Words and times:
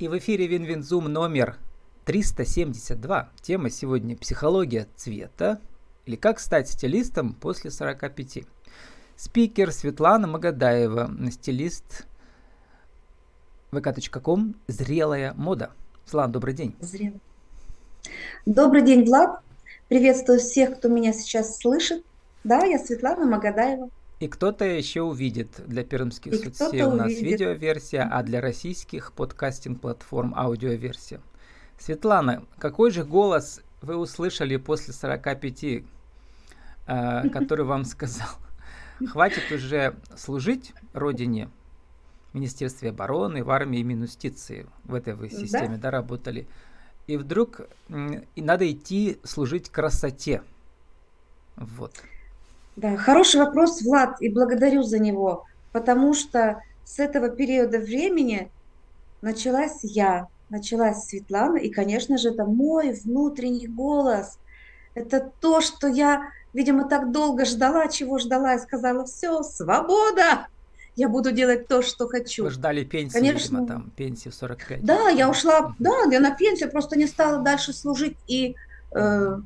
И 0.00 0.08
в 0.08 0.16
эфире 0.16 0.46
WinWinZoom 0.46 1.12
номер 1.12 1.58
372. 2.06 3.28
Тема 3.42 3.68
сегодня 3.68 4.16
«Психология 4.16 4.88
цвета» 4.96 5.60
или 6.06 6.16
«Как 6.16 6.40
стать 6.40 6.70
стилистом 6.70 7.34
после 7.34 7.68
45». 7.68 8.46
Спикер 9.16 9.70
Светлана 9.70 10.26
Магадаева, 10.26 11.10
стилист 11.30 12.06
vk.com 13.72 14.54
«Зрелая 14.68 15.34
мода». 15.34 15.70
Светлана, 16.06 16.32
добрый 16.32 16.54
день. 16.54 16.74
Зрелая. 16.80 17.20
Добрый 18.46 18.80
день, 18.80 19.04
Влад. 19.04 19.42
Приветствую 19.88 20.38
всех, 20.38 20.78
кто 20.78 20.88
меня 20.88 21.12
сейчас 21.12 21.58
слышит. 21.58 22.06
Да, 22.42 22.64
я 22.64 22.78
Светлана 22.78 23.26
Магадаева. 23.26 23.90
И 24.20 24.28
кто-то 24.28 24.66
еще 24.66 25.00
увидит 25.00 25.62
для 25.66 25.82
пермских 25.82 26.34
и 26.34 26.36
соцсетей 26.36 26.82
у 26.82 26.92
нас 26.92 27.06
увидит. 27.06 27.22
видеоверсия, 27.22 28.06
а 28.06 28.22
для 28.22 28.42
российских 28.42 29.14
подкастинг-платформ 29.14 30.34
аудиоверсия. 30.36 31.22
Светлана, 31.78 32.44
какой 32.58 32.90
же 32.90 33.02
голос 33.02 33.62
вы 33.80 33.96
услышали 33.96 34.56
после 34.56 34.92
45, 34.92 35.64
э, 35.64 35.82
который 37.32 37.64
вам 37.64 37.86
сказал, 37.86 38.28
хватит 39.06 39.50
уже 39.50 39.96
служить 40.14 40.74
родине, 40.92 41.48
в 42.32 42.34
Министерстве 42.34 42.90
обороны, 42.90 43.42
в 43.42 43.50
армии 43.50 43.80
и 43.80 43.84
Минустиции, 43.84 44.66
в 44.84 44.94
этой 44.94 45.14
вы 45.14 45.30
системе, 45.30 45.76
да, 45.76 45.84
да 45.84 45.90
работали, 45.92 46.46
и 47.06 47.16
вдруг 47.16 47.62
и 47.88 48.42
надо 48.42 48.70
идти 48.70 49.18
служить 49.24 49.70
красоте. 49.70 50.42
Вот. 51.56 52.02
Да, 52.76 52.96
хороший 52.96 53.40
вопрос, 53.40 53.82
Влад, 53.82 54.20
и 54.20 54.28
благодарю 54.28 54.82
за 54.82 54.98
него, 54.98 55.44
потому 55.72 56.14
что 56.14 56.62
с 56.84 56.98
этого 56.98 57.28
периода 57.28 57.78
времени 57.78 58.50
началась 59.22 59.80
я, 59.82 60.28
началась 60.48 61.04
Светлана, 61.04 61.56
и, 61.56 61.70
конечно 61.70 62.18
же, 62.18 62.30
это 62.30 62.44
мой 62.44 62.92
внутренний 62.92 63.66
голос. 63.66 64.38
Это 64.94 65.30
то, 65.40 65.60
что 65.60 65.86
я, 65.86 66.30
видимо, 66.52 66.88
так 66.88 67.12
долго 67.12 67.44
ждала, 67.44 67.88
чего 67.88 68.18
ждала, 68.18 68.54
и 68.54 68.58
сказала, 68.58 69.04
все, 69.04 69.42
свобода, 69.42 70.48
я 70.96 71.08
буду 71.08 71.30
делать 71.32 71.68
то, 71.68 71.82
что 71.82 72.08
хочу. 72.08 72.44
Вы 72.44 72.50
ждали 72.50 72.84
пенсии, 72.84 73.14
Конечно. 73.14 73.58
видимо, 73.58 73.66
там, 73.66 73.90
пенсию 73.96 74.32
45. 74.32 74.84
Да, 74.84 75.08
я 75.08 75.30
ушла, 75.30 75.74
да, 75.78 76.02
я 76.10 76.20
на 76.20 76.34
пенсию 76.34 76.70
просто 76.70 76.98
не 76.98 77.06
стала 77.06 77.42
дальше 77.42 77.72
служить 77.72 78.16
и 78.26 78.56
э, 78.92 79.38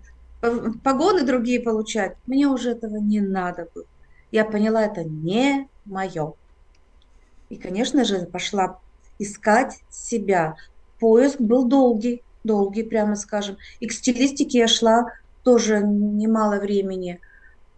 погоны 0.82 1.24
другие 1.24 1.60
получать, 1.60 2.16
мне 2.26 2.46
уже 2.46 2.70
этого 2.70 2.96
не 2.96 3.20
надо 3.20 3.68
было. 3.74 3.86
Я 4.30 4.44
поняла, 4.44 4.82
это 4.82 5.04
не 5.04 5.68
мое. 5.84 6.34
И, 7.48 7.56
конечно 7.56 8.04
же, 8.04 8.26
пошла 8.26 8.80
искать 9.18 9.80
себя. 9.90 10.56
Поиск 10.98 11.40
был 11.40 11.66
долгий, 11.66 12.22
долгий, 12.42 12.82
прямо 12.82 13.16
скажем. 13.16 13.58
И 13.80 13.86
к 13.86 13.92
стилистике 13.92 14.58
я 14.58 14.68
шла 14.68 15.06
тоже 15.42 15.80
немало 15.82 16.58
времени. 16.58 17.20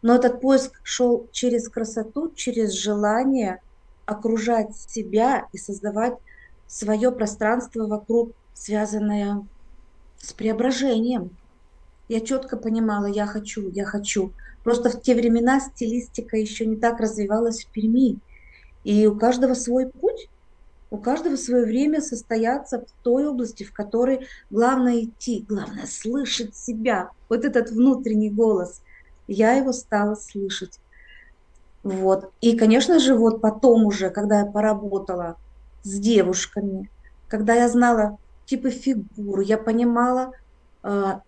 Но 0.02 0.14
этот 0.14 0.40
поиск 0.40 0.80
шел 0.82 1.28
через 1.32 1.68
красоту, 1.68 2.32
через 2.34 2.72
желание 2.72 3.60
окружать 4.06 4.76
себя 4.76 5.46
и 5.52 5.58
создавать 5.58 6.14
свое 6.66 7.10
пространство 7.10 7.86
вокруг, 7.86 8.32
связанное 8.54 9.44
с 10.18 10.32
преображением, 10.32 11.36
я 12.08 12.20
четко 12.20 12.56
понимала, 12.56 13.06
я 13.06 13.26
хочу, 13.26 13.68
я 13.70 13.84
хочу. 13.84 14.32
Просто 14.64 14.90
в 14.90 15.00
те 15.00 15.14
времена 15.14 15.60
стилистика 15.60 16.36
еще 16.36 16.66
не 16.66 16.76
так 16.76 17.00
развивалась 17.00 17.64
в 17.64 17.68
Перми. 17.68 18.18
И 18.84 19.06
у 19.06 19.16
каждого 19.16 19.54
свой 19.54 19.88
путь, 19.88 20.28
у 20.90 20.98
каждого 20.98 21.36
свое 21.36 21.64
время 21.64 22.00
состояться 22.00 22.80
в 22.80 23.02
той 23.02 23.26
области, 23.26 23.64
в 23.64 23.72
которой 23.72 24.26
главное 24.50 25.04
идти, 25.04 25.44
главное 25.48 25.86
слышать 25.86 26.54
себя, 26.56 27.10
вот 27.28 27.44
этот 27.44 27.70
внутренний 27.70 28.30
голос. 28.30 28.82
Я 29.26 29.54
его 29.54 29.72
стала 29.72 30.14
слышать. 30.14 30.78
Вот. 31.82 32.32
И, 32.40 32.56
конечно 32.56 32.98
же, 32.98 33.14
вот 33.14 33.40
потом 33.40 33.86
уже, 33.86 34.10
когда 34.10 34.40
я 34.40 34.46
поработала 34.46 35.36
с 35.82 35.98
девушками, 35.98 36.90
когда 37.28 37.54
я 37.54 37.68
знала 37.68 38.18
типы 38.44 38.70
фигур, 38.70 39.40
я 39.40 39.58
понимала, 39.58 40.32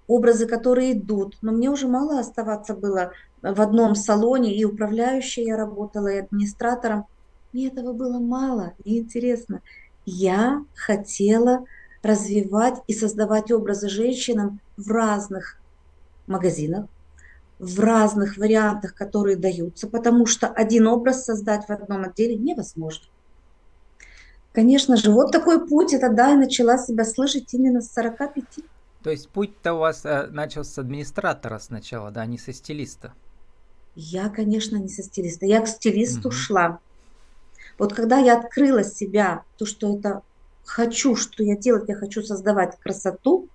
образы, 0.06 0.46
которые 0.46 0.92
идут. 0.92 1.36
Но 1.42 1.52
мне 1.52 1.70
уже 1.70 1.88
мало 1.88 2.20
оставаться 2.20 2.74
было 2.74 3.12
в 3.42 3.60
одном 3.60 3.94
салоне, 3.94 4.54
и 4.54 4.64
управляющей 4.64 5.44
я 5.44 5.56
работала, 5.56 6.08
и 6.08 6.18
администратором. 6.18 7.06
Мне 7.52 7.68
этого 7.68 7.92
было 7.92 8.18
мало 8.18 8.74
и 8.84 8.98
интересно. 8.98 9.62
Я 10.04 10.64
хотела 10.74 11.64
развивать 12.02 12.76
и 12.86 12.94
создавать 12.94 13.50
образы 13.50 13.88
женщинам 13.88 14.60
в 14.76 14.90
разных 14.90 15.60
магазинах, 16.26 16.86
в 17.58 17.80
разных 17.80 18.36
вариантах, 18.36 18.94
которые 18.94 19.36
даются, 19.36 19.88
потому 19.88 20.26
что 20.26 20.46
один 20.46 20.86
образ 20.86 21.24
создать 21.24 21.66
в 21.66 21.70
одном 21.70 22.04
отделе 22.04 22.36
невозможно. 22.36 23.06
Конечно 24.52 24.96
же, 24.96 25.10
вот 25.10 25.32
такой 25.32 25.66
путь, 25.66 25.92
это 25.92 26.10
да, 26.10 26.30
я 26.30 26.36
начала 26.36 26.78
себя 26.78 27.04
слышать 27.04 27.52
именно 27.52 27.80
с 27.80 27.92
45. 27.92 28.44
То 29.08 29.12
есть 29.12 29.30
путь-то 29.30 29.72
у 29.72 29.78
вас 29.78 30.04
э, 30.04 30.26
начался 30.26 30.70
с 30.70 30.78
администратора 30.78 31.58
сначала, 31.60 32.10
да, 32.10 32.26
не 32.26 32.36
со 32.36 32.52
стилиста? 32.52 33.14
Я, 33.94 34.28
конечно, 34.28 34.76
не 34.76 34.90
со 34.90 35.02
стилиста. 35.02 35.46
Я 35.46 35.62
к 35.62 35.66
стилисту 35.66 36.28
угу. 36.28 36.36
шла. 36.36 36.78
Вот 37.78 37.94
когда 37.94 38.18
я 38.18 38.38
открыла 38.38 38.84
себя, 38.84 39.44
то, 39.56 39.64
что 39.64 39.96
это 39.96 40.20
хочу, 40.66 41.16
что 41.16 41.42
я 41.42 41.56
делать, 41.56 41.88
я 41.88 41.94
хочу 41.94 42.22
создавать 42.22 42.78
красоту, 42.80 43.48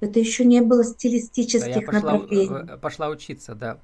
это 0.00 0.20
еще 0.20 0.44
не 0.44 0.60
было 0.60 0.84
стилистических 0.84 1.72
да, 1.72 1.80
я 1.80 1.86
пошла, 1.86 2.12
направлений. 2.12 2.76
Пошла 2.82 3.08
учиться, 3.08 3.54
да. 3.54 3.78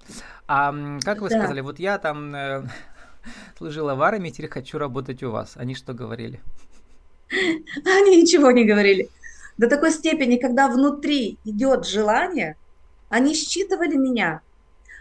А 0.46 0.74
как 1.00 1.22
вы 1.22 1.30
да. 1.30 1.38
сказали, 1.38 1.62
вот 1.62 1.78
я 1.78 1.96
там 1.96 2.34
э, 2.34 2.64
служила 3.56 3.94
в 3.94 4.02
армии, 4.02 4.28
теперь 4.28 4.50
хочу 4.50 4.76
работать 4.76 5.22
у 5.22 5.30
вас. 5.30 5.54
Они 5.56 5.74
что 5.74 5.94
говорили? 5.94 6.38
Они 7.30 8.20
ничего 8.20 8.50
не 8.50 8.66
говорили 8.66 9.08
до 9.58 9.68
такой 9.68 9.90
степени, 9.90 10.36
когда 10.36 10.68
внутри 10.68 11.38
идет 11.44 11.86
желание, 11.86 12.56
они 13.08 13.34
считывали 13.34 13.96
меня. 13.96 14.40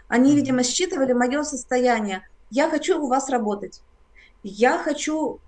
Они, 0.08 0.34
видимо, 0.34 0.62
считывали 0.62 1.12
мое 1.12 1.42
состояние. 1.42 2.26
Я 2.50 2.70
хочу 2.70 3.02
у 3.02 3.08
вас 3.08 3.28
работать. 3.28 3.82
Я 4.42 4.78
хочу 4.78 5.40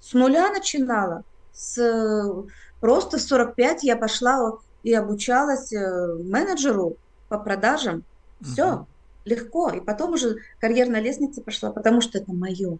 с 0.00 0.12
нуля 0.12 0.50
начинала. 0.50 1.24
С, 1.52 2.44
просто 2.80 3.18
в 3.18 3.20
45 3.20 3.82
я 3.82 3.96
пошла 3.96 4.58
и 4.84 4.94
обучалась 4.94 5.72
э, 5.72 6.14
менеджеру 6.22 6.96
по 7.28 7.38
продажам. 7.38 8.04
Все, 8.40 8.62
uh 8.62 8.84
легко. 9.28 9.70
И 9.70 9.80
потом 9.80 10.14
уже 10.14 10.38
карьерная 10.58 11.00
лестница 11.00 11.42
пошла, 11.42 11.70
потому 11.70 12.00
что 12.00 12.18
это 12.18 12.32
мое. 12.32 12.78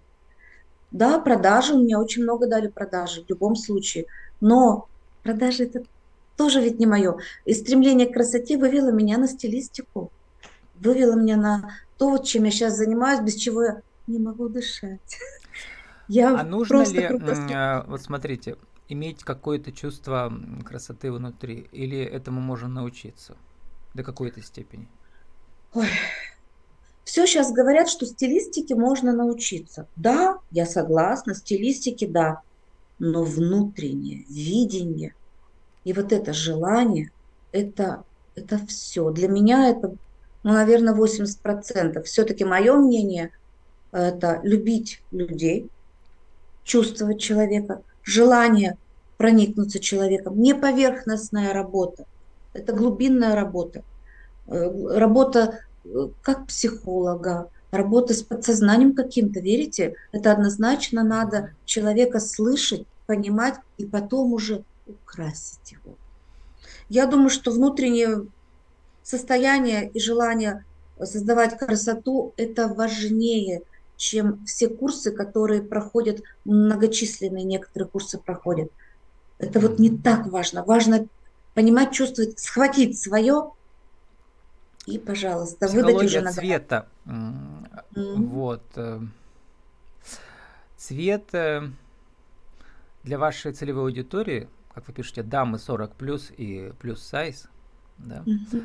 Да, 0.90 1.18
продажи, 1.18 1.74
у 1.74 1.80
меня 1.80 2.00
очень 2.00 2.22
много 2.22 2.46
дали 2.46 2.68
продажи 2.68 3.22
в 3.22 3.28
любом 3.28 3.54
случае. 3.54 4.06
Но 4.40 4.88
Продажи 5.28 5.64
это 5.64 5.82
тоже 6.38 6.62
ведь 6.62 6.78
не 6.78 6.86
мое. 6.86 7.18
И 7.44 7.52
стремление 7.52 8.06
к 8.06 8.14
красоте 8.14 8.56
вывело 8.56 8.90
меня 8.90 9.18
на 9.18 9.28
стилистику, 9.28 10.10
вывело 10.76 11.16
меня 11.16 11.36
на 11.36 11.74
то, 11.98 12.16
чем 12.16 12.44
я 12.44 12.50
сейчас 12.50 12.78
занимаюсь, 12.78 13.20
без 13.20 13.34
чего 13.34 13.62
я 13.62 13.82
не 14.06 14.18
могу 14.18 14.48
дышать. 14.48 15.18
Я 16.08 16.40
а 16.40 16.42
нужно 16.42 16.82
ли, 16.84 17.06
круто... 17.06 17.84
вот 17.86 18.00
смотрите, 18.00 18.56
иметь 18.88 19.22
какое-то 19.22 19.70
чувство 19.70 20.32
красоты 20.64 21.12
внутри, 21.12 21.68
или 21.72 21.98
этому 21.98 22.40
можно 22.40 22.66
научиться 22.68 23.36
до 23.92 24.02
какой-то 24.02 24.40
степени? 24.40 24.88
Ой. 25.74 25.88
Все 27.04 27.26
сейчас 27.26 27.52
говорят, 27.52 27.90
что 27.90 28.06
стилистике 28.06 28.74
можно 28.74 29.12
научиться. 29.12 29.86
Да, 29.96 30.38
я 30.50 30.64
согласна, 30.64 31.34
стилистике 31.34 32.06
да, 32.06 32.40
но 32.98 33.24
внутреннее 33.24 34.24
видение 34.30 35.12
и 35.84 35.92
вот 35.92 36.12
это 36.12 36.32
желание, 36.32 37.10
это, 37.52 38.04
это 38.34 38.58
все. 38.66 39.10
Для 39.10 39.28
меня 39.28 39.68
это, 39.68 39.94
ну, 40.42 40.52
наверное, 40.52 40.94
80%. 40.94 42.02
Все-таки 42.02 42.44
мое 42.44 42.74
мнение– 42.76 43.30
это 43.92 44.40
любить 44.42 45.02
людей, 45.10 45.70
чувствовать 46.64 47.20
человека, 47.20 47.82
желание 48.02 48.76
проникнуться 49.16 49.80
человеком. 49.80 50.40
Не 50.40 50.54
поверхностная 50.54 51.52
работа, 51.52 52.04
это 52.52 52.72
глубинная 52.72 53.34
работа. 53.34 53.82
Э, 54.46 54.70
работа 54.96 55.60
э, 55.84 56.08
как 56.22 56.46
психолога, 56.46 57.50
работа 57.70 58.14
с 58.14 58.22
подсознанием 58.22 58.94
каким-то, 58.94 59.40
верите? 59.40 59.94
Это 60.12 60.32
однозначно 60.32 61.02
надо 61.02 61.50
человека 61.64 62.20
слышать, 62.20 62.84
понимать 63.06 63.56
и 63.76 63.86
потом 63.86 64.32
уже 64.32 64.64
украсить 64.88 65.72
его. 65.72 65.96
Я 66.88 67.06
думаю, 67.06 67.30
что 67.30 67.50
внутреннее 67.50 68.26
состояние 69.02 69.88
и 69.90 70.00
желание 70.00 70.64
создавать 70.98 71.58
красоту– 71.58 72.32
это 72.36 72.68
важнее, 72.68 73.62
чем 73.96 74.44
все 74.44 74.68
курсы, 74.68 75.12
которые 75.12 75.62
проходят, 75.62 76.22
многочисленные 76.44 77.44
некоторые 77.44 77.88
курсы 77.88 78.18
проходят. 78.18 78.70
Это 79.38 79.60
вот 79.60 79.78
не 79.78 79.96
так 79.96 80.26
важно. 80.26 80.64
Важно 80.64 81.06
понимать, 81.54 81.92
чувствовать, 81.92 82.38
схватить 82.38 82.98
свое 82.98 83.52
и, 84.86 84.98
пожалуйста, 84.98 85.66
Психология 85.66 85.94
выдать 85.94 86.06
уже 86.06 86.20
на 86.22 86.32
цвета. 86.32 86.88
Mm-hmm. 87.04 88.14
Вот. 88.16 88.62
Э, 88.76 89.00
цвет 90.76 91.34
э, 91.34 91.68
для 93.02 93.18
вашей 93.18 93.52
целевой 93.52 93.84
аудитории, 93.84 94.48
как 94.78 94.86
вы 94.86 94.94
пишете, 94.94 95.24
дамы 95.24 95.58
40 95.58 95.96
плюс 95.96 96.30
и 96.36 96.72
плюс 96.78 97.02
сайз, 97.02 97.48
да, 97.98 98.22
mm-hmm. 98.24 98.64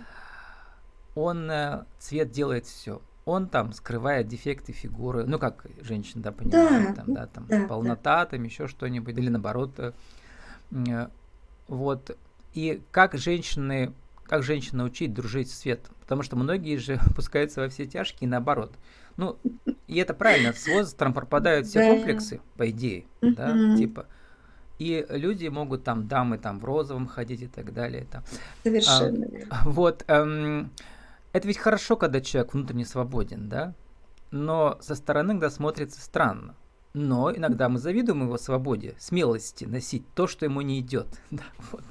он 1.16 1.50
э, 1.50 1.86
цвет 1.98 2.30
делает 2.30 2.68
все. 2.68 3.02
Он 3.26 3.48
там 3.48 3.74
скрывает 3.74 4.28
дефекты 4.28 4.74
фигуры, 4.74 5.26
ну 5.26 5.40
как 5.40 5.66
женщина, 5.82 6.22
да, 6.22 6.32
понимает, 6.32 6.90
да, 6.90 6.94
там, 6.94 7.14
да, 7.14 7.28
там 7.28 7.46
да, 7.48 7.68
полнота, 7.68 8.26
да. 8.26 8.26
там 8.26 8.44
еще 8.44 8.68
что-нибудь, 8.68 9.18
или 9.18 9.30
наоборот. 9.30 9.96
Вот. 11.68 12.18
И 12.54 12.84
как 12.92 13.18
женщины, 13.18 13.94
как 14.26 14.44
женщин 14.44 14.82
учить 14.82 15.14
дружить 15.14 15.50
с 15.50 15.58
светом? 15.58 15.96
Потому 16.02 16.22
что 16.22 16.36
многие 16.36 16.76
же 16.76 17.00
пускаются 17.16 17.62
во 17.62 17.70
все 17.70 17.88
тяжкие 17.88 18.30
наоборот. 18.30 18.76
Ну, 19.18 19.40
и 19.88 19.98
это 19.98 20.14
правильно, 20.14 20.54
с 20.54 20.68
возрастом 20.68 21.14
пропадают 21.14 21.66
все 21.66 21.88
комплексы, 21.88 22.40
по 22.56 22.70
идее, 22.70 23.06
да, 23.22 23.76
типа. 23.78 24.06
И 24.84 25.06
люди 25.10 25.48
могут 25.48 25.86
там, 25.86 26.10
дамы 26.10 26.38
там 26.38 26.60
в 26.60 26.66
розовом 26.66 27.08
ходить 27.08 27.42
и 27.42 27.48
так 27.48 27.74
далее. 27.74 28.06
Там. 28.12 28.22
Совершенно 28.64 29.28
а, 29.50 29.70
Вот. 29.70 30.04
Эм, 30.08 30.72
это 31.32 31.48
ведь 31.48 31.58
хорошо, 31.58 31.96
когда 31.96 32.20
человек 32.20 32.54
внутренне 32.54 32.86
свободен, 32.86 33.48
да? 33.48 33.76
Но 34.32 34.78
со 34.82 34.96
стороны 34.96 35.32
иногда 35.32 35.50
смотрится 35.50 36.02
странно. 36.02 36.56
Но 36.94 37.34
иногда 37.34 37.70
мы 37.70 37.80
завидуем 37.80 38.24
его 38.24 38.38
свободе, 38.38 38.96
смелости 39.00 39.64
носить 39.64 40.04
то, 40.16 40.28
что 40.28 40.46
ему 40.46 40.60
не 40.60 40.82
идет. 40.82 41.08
Да, 41.32 41.44
вот. 41.72 41.84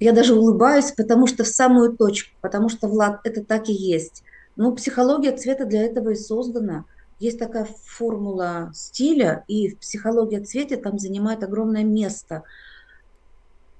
Я 0.00 0.12
даже 0.12 0.34
улыбаюсь, 0.34 0.90
потому 0.90 1.28
что 1.28 1.44
в 1.44 1.48
самую 1.48 1.96
точку, 1.96 2.34
потому 2.40 2.68
что, 2.68 2.88
Влад, 2.88 3.20
это 3.22 3.44
так 3.44 3.68
и 3.68 3.72
есть. 3.72 4.24
Ну, 4.56 4.74
психология 4.74 5.36
цвета 5.36 5.66
для 5.66 5.82
этого 5.82 6.10
и 6.10 6.14
создана. 6.16 6.84
Есть 7.20 7.38
такая 7.38 7.68
формула 7.84 8.72
стиля, 8.74 9.44
и 9.46 9.68
в 9.68 9.78
психологии 9.78 10.40
цвета 10.40 10.78
там 10.78 10.98
занимает 10.98 11.44
огромное 11.44 11.84
место. 11.84 12.42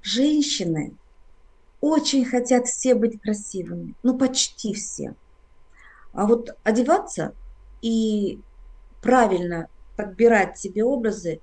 Женщины 0.03 0.95
очень 1.81 2.25
хотят 2.25 2.67
все 2.67 2.95
быть 2.95 3.21
красивыми, 3.21 3.95
ну 4.03 4.17
почти 4.17 4.75
все. 4.75 5.15
А 6.13 6.27
вот 6.27 6.55
одеваться 6.63 7.35
и 7.81 8.39
правильно 9.01 9.69
подбирать 9.97 10.59
себе 10.59 10.85
образы 10.85 11.41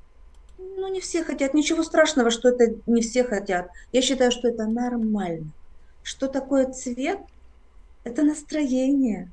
ну, 0.60 0.88
не 0.94 1.00
все 1.02 1.24
хотят. 1.24 1.54
Ничего 1.56 1.84
страшного, 1.84 2.30
что 2.30 2.50
это 2.50 2.76
не 2.86 3.02
все 3.02 3.24
хотят. 3.24 3.70
Я 3.92 4.02
считаю, 4.04 4.32
что 4.32 4.48
это 4.48 4.66
нормально. 4.68 5.52
Что 6.04 6.28
такое 6.28 6.72
цвет? 6.72 7.20
Это 8.04 8.22
настроение. 8.22 9.32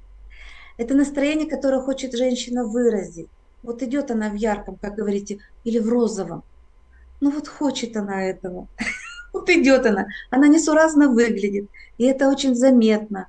Это 0.76 0.94
настроение, 0.94 1.48
которое 1.48 1.80
хочет 1.80 2.14
женщина 2.14 2.64
выразить. 2.64 3.28
Вот 3.62 3.82
идет 3.82 4.10
она 4.10 4.28
в 4.28 4.34
ярком, 4.34 4.76
как 4.76 4.94
говорите, 4.94 5.38
или 5.64 5.78
в 5.78 5.88
розовом. 5.88 6.42
Ну 7.20 7.30
вот 7.30 7.48
хочет 7.48 7.96
она 7.96 8.24
этого. 8.24 8.68
Вот 9.32 9.50
идет 9.50 9.84
она. 9.84 10.06
Она 10.30 10.46
несуразно 10.46 11.08
выглядит. 11.08 11.68
И 11.98 12.04
это 12.04 12.28
очень 12.28 12.54
заметно. 12.54 13.26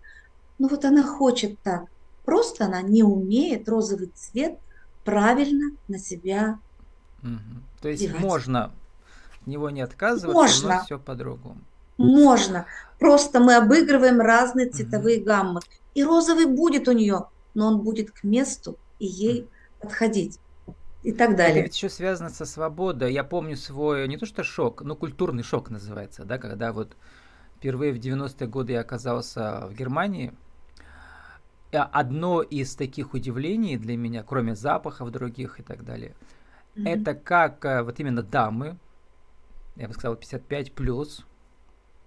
Ну 0.60 0.68
вот 0.68 0.86
она 0.86 1.02
хочет 1.02 1.60
так. 1.64 1.86
Просто 2.26 2.66
она 2.66 2.84
не 2.84 3.02
умеет 3.02 3.68
розовый 3.68 4.12
цвет 4.14 4.60
правильно 5.04 5.72
на 5.88 5.98
себя 5.98 6.60
угу. 7.26 7.62
То 7.82 7.90
есть 7.90 8.04
девать. 8.04 8.22
можно 8.22 8.72
от 9.42 9.48
него 9.48 9.70
не 9.70 9.82
отказываться, 9.82 10.32
можно. 10.32 10.76
но 10.76 10.84
все 10.84 11.00
по-другому. 11.00 11.58
Можно. 11.98 12.66
Просто 13.00 13.40
мы 13.40 13.56
обыгрываем 13.56 14.20
разные 14.20 14.70
цветовые 14.70 15.20
угу. 15.20 15.26
гаммы. 15.26 15.60
И 15.94 16.04
розовый 16.04 16.46
будет 16.46 16.88
у 16.88 16.92
нее, 16.92 17.28
но 17.56 17.68
он 17.68 17.82
будет 17.82 18.12
к 18.12 18.24
месту 18.24 18.78
и 19.00 19.06
ей 19.06 19.48
подходить. 19.80 20.40
И 21.02 21.12
так 21.12 21.36
далее. 21.36 21.58
Это 21.58 21.66
ведь 21.66 21.76
еще 21.76 21.90
связано 21.90 22.30
со 22.30 22.46
свободой. 22.46 23.14
Я 23.14 23.24
помню 23.24 23.56
свой, 23.58 24.08
не 24.08 24.18
то 24.18 24.26
что 24.26 24.44
шок, 24.44 24.82
но 24.82 24.96
культурный 24.96 25.44
шок 25.44 25.70
называется, 25.70 26.26
да, 26.26 26.38
когда 26.38 26.74
вот 26.74 26.96
впервые 27.58 27.94
в 27.94 27.98
90-е 27.98 28.48
годы 28.48 28.74
я 28.74 28.82
оказался 28.82 29.68
в 29.68 29.74
Германии. 29.76 30.34
Одно 31.72 32.42
из 32.42 32.76
таких 32.76 33.14
удивлений 33.14 33.78
для 33.78 33.98
меня, 33.98 34.24
кроме 34.24 34.56
запахов 34.56 35.12
других 35.12 35.60
и 35.60 35.64
так 35.64 35.84
далее– 35.84 36.16
Mm-hmm. 36.76 36.90
Это 36.90 37.16
как 37.16 37.64
э, 37.64 37.84
вот 37.84 38.00
именно 38.00 38.22
дамы, 38.22 38.78
я 39.76 39.88
бы 39.88 39.94
сказал 39.94 40.16
55 40.18 40.74
плюс, 40.74 41.26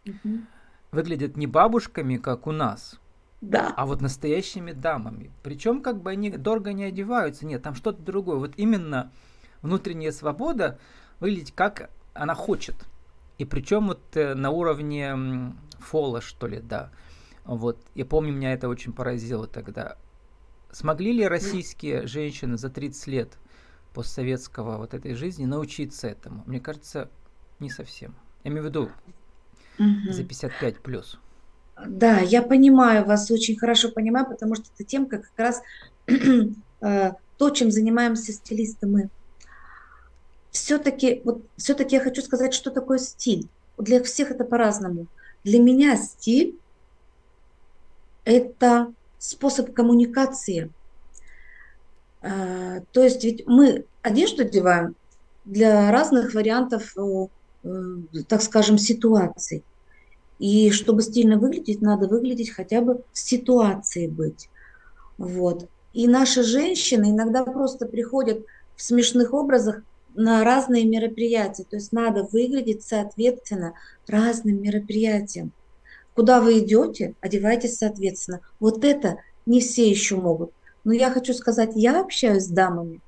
mm-hmm. 0.04 0.44
выглядят 0.92 1.36
не 1.36 1.46
бабушками, 1.46 2.18
как 2.18 2.46
у 2.46 2.52
нас, 2.52 3.00
да. 3.40 3.72
а 3.76 3.86
вот 3.86 4.00
настоящими 4.00 4.72
дамами. 4.72 5.30
Причем 5.42 5.82
как 5.82 6.02
бы 6.02 6.10
они 6.10 6.30
дорого 6.30 6.72
не 6.72 6.84
одеваются, 6.84 7.46
нет, 7.46 7.62
там 7.62 7.74
что-то 7.74 8.02
другое. 8.02 8.36
Вот 8.36 8.52
именно 8.56 9.12
внутренняя 9.62 10.12
свобода 10.12 10.78
выглядеть 11.20 11.52
как 11.54 11.90
она 12.14 12.34
хочет. 12.34 12.74
И 13.38 13.44
причем 13.44 13.88
вот 13.88 14.00
э, 14.16 14.34
на 14.34 14.50
уровне 14.50 15.54
фола, 15.78 16.20
что 16.20 16.46
ли, 16.46 16.60
да. 16.60 16.90
Вот, 17.44 17.78
я 17.94 18.04
помню, 18.04 18.32
меня 18.32 18.52
это 18.52 18.68
очень 18.68 18.92
поразило 18.92 19.46
тогда. 19.46 19.96
Смогли 20.70 21.12
ли 21.12 21.26
российские 21.26 22.06
женщины 22.06 22.58
за 22.58 22.68
30 22.68 23.06
лет 23.06 23.38
постсоветского 23.94 24.76
вот 24.76 24.92
этой 24.92 25.14
жизни 25.14 25.46
научиться 25.46 26.08
этому? 26.08 26.42
Мне 26.46 26.60
кажется, 26.60 27.08
не 27.58 27.70
совсем. 27.70 28.14
Я 28.44 28.50
имею 28.50 28.64
в 28.64 28.66
виду 28.66 28.90
угу. 29.78 30.12
за 30.12 30.24
55 30.24 30.80
плюс. 30.80 31.18
Да, 31.86 32.18
я 32.18 32.42
понимаю 32.42 33.04
вас, 33.04 33.30
очень 33.30 33.56
хорошо 33.56 33.90
понимаю, 33.90 34.26
потому 34.26 34.54
что 34.54 34.64
это 34.74 34.84
темка 34.84 35.18
как 35.18 35.32
раз 35.36 35.62
э, 36.80 37.12
то, 37.36 37.50
чем 37.50 37.70
занимаемся 37.70 38.32
стилисты 38.32 38.86
мы. 38.86 39.08
Все-таки, 40.50 41.20
вот, 41.24 41.42
все-таки 41.56 41.96
я 41.96 42.02
хочу 42.02 42.22
сказать, 42.22 42.54
что 42.54 42.70
такое 42.70 42.98
стиль. 42.98 43.46
Для 43.76 44.02
всех 44.02 44.30
это 44.32 44.44
по-разному. 44.44 45.06
Для 45.44 45.60
меня 45.60 45.96
стиль– 45.96 46.58
это 48.24 48.92
способ 49.18 49.72
коммуникации– 49.72 50.70
а, 52.20 52.80
то 52.92 53.02
есть 53.02 53.24
ведь 53.24 53.46
мы 53.46 53.84
одежду 54.02 54.42
одеваем 54.42 54.96
для 55.44 55.90
разных 55.90 56.34
вариантов, 56.34 56.94
э, 56.96 57.26
э, 57.64 57.96
так 58.28 58.42
скажем, 58.42 58.76
ситуаций. 58.76 59.62
И 60.38 60.70
чтобы 60.70 61.02
стильно 61.02 61.38
выглядеть, 61.38 61.82
надо 61.82 62.06
выглядеть 62.06 62.50
хотя 62.50 62.80
бы 62.80 63.02
в 63.12 63.18
ситуации 63.18 64.06
быть. 64.06 64.48
Вот. 65.16 65.68
И 65.92 66.06
наши 66.06 66.42
женщины 66.42 67.10
иногда 67.10 67.44
просто 67.44 67.86
приходят 67.86 68.44
в 68.76 68.82
смешных 68.82 69.34
образах 69.34 69.82
на 70.14 70.44
разные 70.44 70.84
мероприятия. 70.84 71.64
То 71.64 71.76
есть 71.76 71.92
надо 71.92 72.24
выглядеть 72.24 72.82
соответственно 72.82 73.74
разным 74.06 74.62
мероприятиям. 74.62 75.52
Куда 76.14 76.40
вы 76.40 76.60
идете, 76.60 77.14
одевайтесь 77.20 77.76
соответственно. 77.76 78.40
Вот 78.60 78.84
это 78.84 79.18
не 79.46 79.60
все 79.60 79.88
еще 79.88 80.16
могут. 80.16 80.52
Но 80.84 80.92
я 80.92 81.10
хочу 81.10 81.34
сказать, 81.34 81.72
я 81.74 82.00
общаюсь 82.00 82.44
с 82.44 82.48
дамами, 82.48 83.00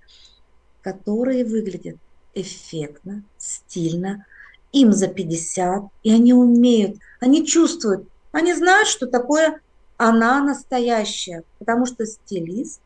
которые 0.83 1.45
выглядят 1.45 1.97
эффектно, 2.35 3.23
стильно, 3.39 4.27
им 4.73 4.93
за 4.93 5.09
50, 5.09 5.85
и 6.03 6.13
они 6.13 6.33
умеют, 6.33 6.99
они 7.21 7.47
чувствуют, 7.47 8.09
они 8.33 8.55
знают, 8.55 8.89
что 8.89 9.07
такое 9.07 9.61
она 9.97 10.43
настоящая, 10.43 11.45
потому 11.59 11.87
что 11.87 12.07
стилист, 12.07 12.81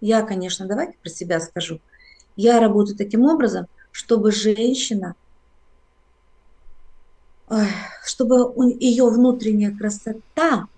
я, 0.00 0.22
конечно, 0.22 0.66
давайте 0.66 0.96
про 1.02 1.10
себя 1.10 1.40
скажу, 1.40 1.80
я 2.36 2.60
работаю 2.60 2.96
таким 2.96 3.24
образом, 3.24 3.66
чтобы 3.92 4.30
женщина, 4.30 5.14
чтобы 8.04 8.52
ее 8.80 9.08
внутренняя 9.08 9.76
красота, 9.76 10.68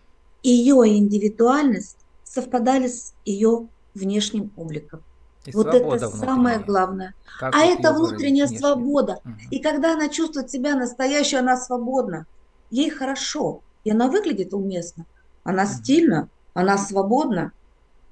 ее 0.42 0.76
индивидуальность 0.96 1.96
совпадали 2.24 2.88
с 2.88 3.12
ее 3.24 3.68
внешним 3.94 4.50
обликом. 4.56 5.02
И 5.48 5.56
вот 5.56 5.74
это 5.74 6.08
самое 6.08 6.58
главное. 6.58 7.14
Как 7.38 7.54
а 7.54 7.64
это 7.64 7.92
внутренняя 7.92 8.46
внешне? 8.46 8.58
свобода. 8.58 9.20
Угу. 9.24 9.32
И 9.50 9.58
когда 9.60 9.94
она 9.94 10.08
чувствует 10.08 10.50
себя 10.50 10.74
настоящей, 10.74 11.36
она 11.36 11.56
свободна. 11.56 12.26
Ей 12.70 12.90
хорошо. 12.90 13.62
И 13.84 13.90
она 13.90 14.08
выглядит 14.08 14.52
уместно. 14.52 15.06
Она 15.44 15.64
угу. 15.64 15.70
стильна, 15.72 16.28
она 16.54 16.78
свободна. 16.78 17.52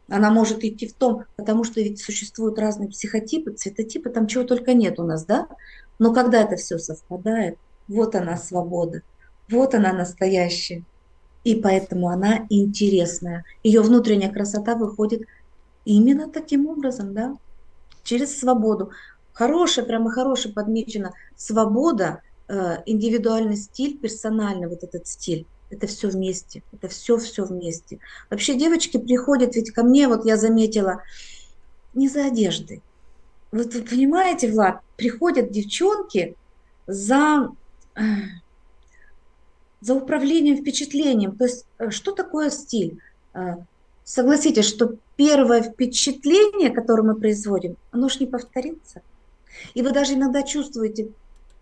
Она 0.08 0.30
может 0.30 0.62
идти 0.62 0.86
в 0.86 0.94
том, 0.94 1.24
потому 1.36 1.64
что 1.64 1.80
ведь 1.80 2.00
существуют 2.00 2.58
разные 2.58 2.88
психотипы, 2.88 3.52
цветотипы, 3.52 4.08
там 4.08 4.28
чего 4.28 4.44
только 4.44 4.72
нет 4.72 5.00
у 5.00 5.02
нас, 5.02 5.24
да? 5.24 5.48
Но 5.98 6.14
когда 6.14 6.42
это 6.42 6.54
все 6.54 6.78
совпадает, 6.78 7.58
вот 7.88 8.14
она 8.14 8.36
свобода, 8.36 9.02
вот 9.48 9.74
она 9.74 9.92
настоящая 9.92 10.84
и 11.46 11.54
поэтому 11.54 12.08
она 12.08 12.44
интересная. 12.50 13.44
Ее 13.62 13.80
внутренняя 13.80 14.32
красота 14.32 14.74
выходит 14.74 15.22
именно 15.86 16.28
таким 16.28 16.66
образом, 16.66 17.14
да, 17.14 17.36
через 18.02 18.38
свободу. 18.38 18.90
хорошая, 19.32 19.84
прямо 19.84 20.10
хорошая 20.10 20.52
подмечена 20.52 21.12
свобода, 21.36 22.20
э, 22.48 22.78
индивидуальный 22.86 23.56
стиль, 23.56 23.98
персональный 23.98 24.66
вот 24.68 24.82
этот 24.82 25.06
стиль. 25.06 25.46
Это 25.70 25.86
все 25.86 26.08
вместе, 26.08 26.62
это 26.72 26.88
все-все 26.88 27.44
вместе. 27.44 27.98
Вообще 28.30 28.54
девочки 28.54 28.98
приходят 28.98 29.56
ведь 29.56 29.72
ко 29.72 29.82
мне, 29.82 30.08
вот 30.08 30.24
я 30.24 30.36
заметила, 30.36 31.02
не 31.94 32.08
за 32.08 32.26
одеждой. 32.26 32.82
Вот 33.52 33.74
вы 33.74 33.82
понимаете, 33.82 34.50
Влад, 34.50 34.80
приходят 34.96 35.50
девчонки 35.50 36.34
за, 36.86 37.50
э, 37.94 38.00
за 39.80 39.94
управлением 39.94 40.56
впечатлением. 40.56 41.36
То 41.36 41.44
есть 41.44 41.66
э, 41.78 41.90
что 41.90 42.12
такое 42.12 42.50
стиль? 42.50 42.98
Согласитесь, 44.06 44.66
что 44.66 44.98
первое 45.16 45.62
впечатление, 45.62 46.70
которое 46.70 47.02
мы 47.02 47.16
производим, 47.16 47.76
оно 47.90 48.08
же 48.08 48.20
не 48.20 48.26
повторится. 48.26 49.02
И 49.74 49.82
вы 49.82 49.90
даже 49.90 50.14
иногда 50.14 50.44
чувствуете, 50.44 51.08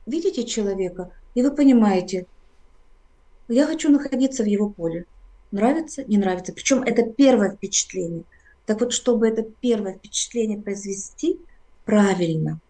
видите 0.04 0.44
человека, 0.44 1.10
и 1.34 1.42
вы 1.42 1.50
понимаете, 1.50 2.26
я 3.48 3.64
хочу 3.64 3.88
находиться 3.88 4.42
в 4.42 4.46
его 4.46 4.68
поле. 4.68 5.06
Нравится, 5.52 6.04
не 6.04 6.18
нравится. 6.18 6.52
Причем 6.52 6.82
это 6.82 7.04
первое 7.04 7.52
впечатление. 7.52 8.24
Так 8.66 8.80
вот, 8.80 8.92
чтобы 8.92 9.26
это 9.26 9.42
первое 9.42 9.94
впечатление 9.94 10.60
произвести 10.60 11.38
правильно, 11.86 12.60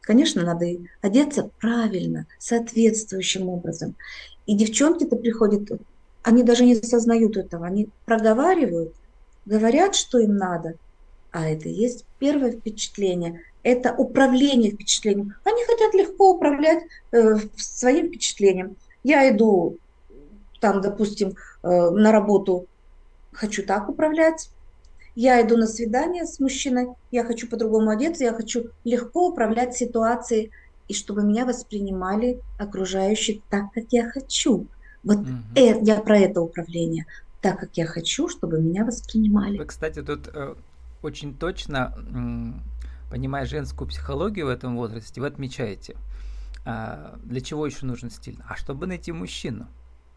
конечно, 0.00 0.42
надо 0.42 0.64
и 0.64 0.80
одеться 1.02 1.50
правильно, 1.60 2.26
соответствующим 2.38 3.50
образом. 3.50 3.96
И 4.46 4.56
девчонки-то 4.56 5.16
приходят, 5.16 5.78
они 6.22 6.42
даже 6.42 6.64
не 6.64 6.72
осознают 6.72 7.36
этого, 7.36 7.66
они 7.66 7.90
проговаривают, 8.06 8.94
говорят, 9.50 9.94
что 9.96 10.18
им 10.18 10.36
надо, 10.36 10.76
а 11.32 11.48
это 11.48 11.68
и 11.68 11.72
есть 11.72 12.04
первое 12.18 12.52
впечатление, 12.52 13.42
это 13.62 13.92
управление 13.92 14.70
впечатлением. 14.70 15.34
Они 15.44 15.64
хотят 15.64 15.92
легко 15.92 16.32
управлять 16.32 16.84
э, 17.12 17.36
своим 17.56 18.08
впечатлением. 18.08 18.76
Я 19.02 19.28
иду 19.28 19.76
там, 20.60 20.80
допустим, 20.80 21.34
э, 21.62 21.90
на 21.90 22.12
работу, 22.12 22.66
хочу 23.32 23.64
так 23.66 23.88
управлять, 23.88 24.50
я 25.16 25.42
иду 25.42 25.56
на 25.56 25.66
свидание 25.66 26.26
с 26.26 26.38
мужчиной, 26.38 26.88
я 27.10 27.24
хочу 27.24 27.48
по-другому 27.48 27.90
одеться, 27.90 28.24
я 28.24 28.32
хочу 28.32 28.70
легко 28.84 29.28
управлять 29.28 29.76
ситуацией, 29.76 30.50
и 30.86 30.94
чтобы 30.94 31.22
меня 31.22 31.44
воспринимали 31.44 32.40
окружающие 32.58 33.40
так, 33.50 33.72
как 33.72 33.84
я 33.90 34.08
хочу. 34.08 34.66
Вот 35.02 35.18
э, 35.56 35.80
я 35.82 36.00
про 36.00 36.18
это 36.18 36.40
управление. 36.40 37.06
Так, 37.40 37.60
как 37.60 37.76
я 37.76 37.86
хочу, 37.86 38.28
чтобы 38.28 38.60
меня 38.60 38.84
воспринимали. 38.84 39.58
Вы, 39.58 39.64
кстати, 39.64 40.02
тут 40.02 40.28
э, 40.32 40.54
очень 41.02 41.34
точно, 41.34 41.94
э, 41.96 43.10
понимая 43.10 43.46
женскую 43.46 43.88
психологию 43.88 44.46
в 44.46 44.50
этом 44.50 44.76
возрасте, 44.76 45.20
вы 45.20 45.28
отмечаете, 45.28 45.96
э, 46.66 47.16
для 47.24 47.40
чего 47.40 47.66
еще 47.66 47.86
нужен 47.86 48.10
стиль? 48.10 48.38
А 48.46 48.56
чтобы 48.56 48.86
найти 48.86 49.12
мужчину. 49.12 49.68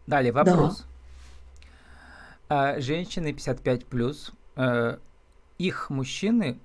Далее 0.06 0.32
вопрос. 0.32 0.86
Да. 2.50 2.78
женщины 2.78 3.32
55 3.32 3.86
плюс, 3.86 4.32
э, 4.56 4.98
их 5.56 5.88
мужчины 5.88 6.58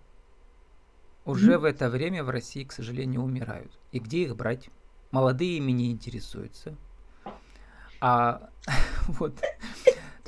уже 1.25 1.53
mm-hmm. 1.53 1.57
в 1.59 1.63
это 1.63 1.89
время 1.89 2.23
в 2.23 2.29
России, 2.29 2.63
к 2.65 2.73
сожалению, 2.73 3.21
умирают. 3.21 3.71
И 3.91 3.99
где 3.99 4.23
их 4.23 4.35
брать? 4.35 4.69
Молодые 5.11 5.57
ими 5.57 5.71
не 5.71 5.91
интересуются. 5.91 6.75
А 8.01 8.49
вот, 9.07 9.39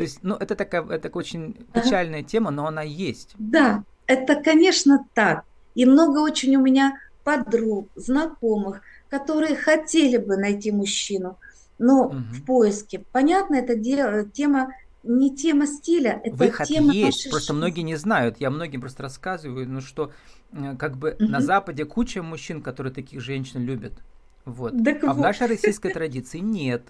то 0.01 0.05
есть, 0.05 0.20
ну, 0.24 0.34
это 0.34 0.55
такая, 0.55 0.84
это 0.88 1.10
очень 1.10 1.53
печальная 1.74 2.24
тема, 2.24 2.50
но 2.50 2.65
она 2.65 2.81
есть. 2.81 3.36
Да, 3.38 3.84
это, 4.08 4.34
конечно, 4.34 5.05
так. 5.13 5.43
И 5.75 5.86
много 5.86 6.17
очень 6.17 6.55
у 6.55 6.60
меня 6.60 6.98
подруг, 7.24 7.88
знакомых, 7.96 8.81
которые 9.12 9.55
хотели 9.55 10.17
бы 10.17 10.38
найти 10.38 10.72
мужчину, 10.72 11.38
но 11.77 12.08
угу. 12.08 12.15
в 12.17 12.46
поиске. 12.46 13.03
Понятно, 13.12 13.58
это 13.58 13.75
дело, 13.75 14.24
тема 14.24 14.74
не 15.03 15.36
тема 15.36 15.67
стиля, 15.67 16.20
это 16.24 16.36
Выход 16.36 16.65
тема 16.65 16.91
есть, 16.91 17.29
просто 17.29 17.53
жизни. 17.53 17.58
многие 17.58 17.81
не 17.81 17.96
знают. 17.96 18.38
Я 18.39 18.50
многим 18.50 18.81
просто 18.81 19.03
рассказываю, 19.03 19.70
ну 19.70 19.81
что 19.81 20.12
э, 20.51 20.75
как 20.79 20.98
бы 20.98 21.12
угу. 21.12 21.29
на 21.29 21.41
Западе 21.41 21.86
куча 21.86 22.24
мужчин, 22.24 22.63
которые 22.63 22.91
таких 22.91 23.22
женщин 23.22 23.62
любят. 23.62 23.93
Вот. 24.46 24.74
Так 24.84 25.03
а 25.03 25.10
вот. 25.10 25.17
в 25.17 25.20
нашей 25.20 25.46
российской 25.46 25.93
традиции 25.93 26.39
нет. 26.39 26.81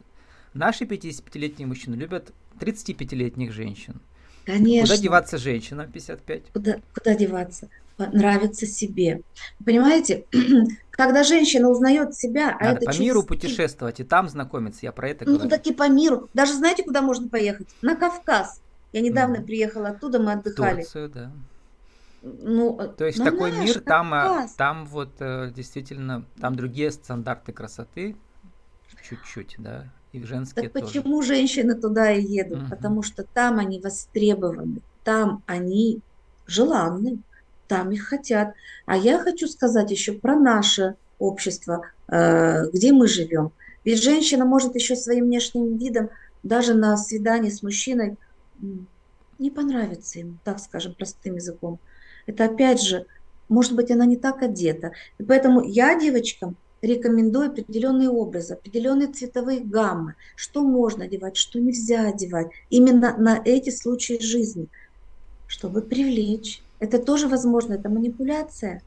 Наши 0.53 0.85
55-летние 0.85 1.67
мужчины 1.67 1.95
любят 1.95 2.31
35-летних 2.61 3.51
женщин. 3.51 4.01
Конечно. 4.45 4.87
Куда 4.87 5.01
деваться 5.01 5.37
женщинам 5.37 5.91
55? 5.91 6.41
Куда, 6.53 6.77
куда 6.93 7.15
деваться? 7.15 7.69
нравится 7.97 8.65
себе. 8.65 9.21
Понимаете, 9.63 10.25
когда 10.91 11.23
женщина 11.23 11.69
узнает 11.69 12.15
себя, 12.15 12.55
а 12.59 12.65
Надо 12.65 12.77
это 12.77 12.85
по 12.91 12.99
миру 12.99 13.21
стиль. 13.21 13.27
путешествовать 13.27 13.99
и 13.99 14.03
там 14.03 14.29
знакомиться, 14.29 14.79
я 14.83 14.91
про 14.91 15.09
это 15.09 15.25
ну, 15.25 15.33
говорю. 15.33 15.43
Ну 15.43 15.49
так 15.49 15.67
и 15.67 15.73
по 15.73 15.87
миру. 15.89 16.29
Даже 16.33 16.53
знаете, 16.53 16.83
куда 16.83 17.01
можно 17.01 17.27
поехать? 17.27 17.67
На 17.81 17.95
Кавказ. 17.95 18.61
Я 18.93 19.01
недавно 19.01 19.37
mm. 19.37 19.43
приехала 19.43 19.89
оттуда, 19.89 20.19
мы 20.19 20.33
отдыхали. 20.33 20.81
Турцию, 20.81 21.09
да. 21.09 21.31
Ну, 22.23 22.77
То 22.97 23.05
есть 23.05 23.23
такой 23.23 23.51
наш, 23.51 23.65
мир, 23.65 23.79
там, 23.79 24.13
а, 24.13 24.47
там 24.55 24.85
вот 24.85 25.13
э, 25.19 25.51
действительно, 25.55 26.25
там 26.39 26.55
другие 26.55 26.91
стандарты 26.91 27.51
красоты, 27.51 28.15
чуть-чуть, 29.07 29.55
да, 29.57 29.91
и 30.13 30.23
женские 30.23 30.69
так 30.69 30.73
тоже. 30.73 30.85
почему 30.85 31.21
женщины 31.21 31.75
туда 31.75 32.11
и 32.11 32.23
едут? 32.23 32.63
Угу. 32.63 32.69
Потому 32.69 33.03
что 33.03 33.23
там 33.23 33.59
они 33.59 33.79
востребованы, 33.79 34.81
там 35.03 35.43
они 35.45 36.01
желанны 36.45 37.19
там 37.71 37.91
их 37.91 38.03
хотят. 38.03 38.53
А 38.85 38.97
я 38.97 39.17
хочу 39.17 39.47
сказать 39.47 39.91
еще 39.91 40.11
про 40.11 40.35
наше 40.35 40.95
общество, 41.19 41.85
э, 42.09 42.69
где 42.73 42.91
мы 42.91 43.07
живем. 43.07 43.53
Ведь 43.85 44.03
женщина 44.03 44.43
может 44.43 44.75
еще 44.75 44.97
своим 44.97 45.25
внешним 45.27 45.77
видом 45.77 46.09
даже 46.43 46.73
на 46.73 46.97
свидании 46.97 47.49
с 47.49 47.63
мужчиной 47.63 48.17
не 49.39 49.51
понравится 49.51 50.19
ему, 50.19 50.37
так 50.43 50.59
скажем, 50.59 50.93
простым 50.93 51.35
языком. 51.35 51.79
Это 52.25 52.45
опять 52.45 52.81
же, 52.81 53.05
может 53.47 53.73
быть, 53.73 53.89
она 53.89 54.05
не 54.05 54.17
так 54.17 54.43
одета. 54.43 54.91
И 55.17 55.23
поэтому 55.23 55.63
я 55.63 55.97
девочкам 55.97 56.57
рекомендую 56.81 57.49
определенные 57.49 58.09
образы, 58.09 58.53
определенные 58.53 59.07
цветовые 59.07 59.59
гаммы, 59.59 60.15
что 60.35 60.63
можно 60.63 61.05
одевать, 61.05 61.37
что 61.37 61.59
нельзя 61.59 62.07
одевать, 62.07 62.47
именно 62.69 63.15
на 63.17 63.41
эти 63.43 63.69
случаи 63.69 64.19
жизни, 64.21 64.67
чтобы 65.47 65.81
привлечь 65.81 66.61
это 66.81 66.97
тоже 66.97 67.27
возможно, 67.27 67.75
это 67.75 67.89
манипуляция, 67.89 68.81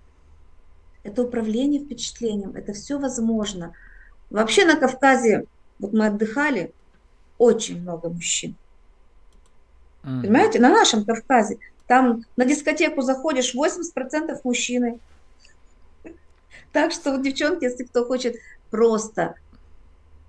это 1.04 1.22
управление 1.22 1.80
впечатлением, 1.80 2.56
это 2.56 2.72
все 2.72 2.98
возможно. 2.98 3.72
Вообще 4.30 4.64
на 4.64 4.74
Кавказе, 4.74 5.44
вот 5.78 5.92
мы 5.92 6.06
отдыхали, 6.06 6.72
очень 7.38 7.80
много 7.80 8.08
мужчин. 8.08 8.56
Mm. 10.02 10.22
Понимаете, 10.22 10.58
на 10.58 10.70
нашем 10.70 11.04
Кавказе, 11.04 11.58
там 11.86 12.24
на 12.36 12.44
дискотеку 12.44 13.00
заходишь, 13.02 13.54
80% 13.54 14.40
мужчины. 14.42 14.98
Так 16.74 16.90
что, 16.90 17.12
вот, 17.12 17.22
девчонки, 17.22 17.62
если 17.62 17.84
кто 17.84 18.04
хочет 18.04 18.34
просто 18.68 19.36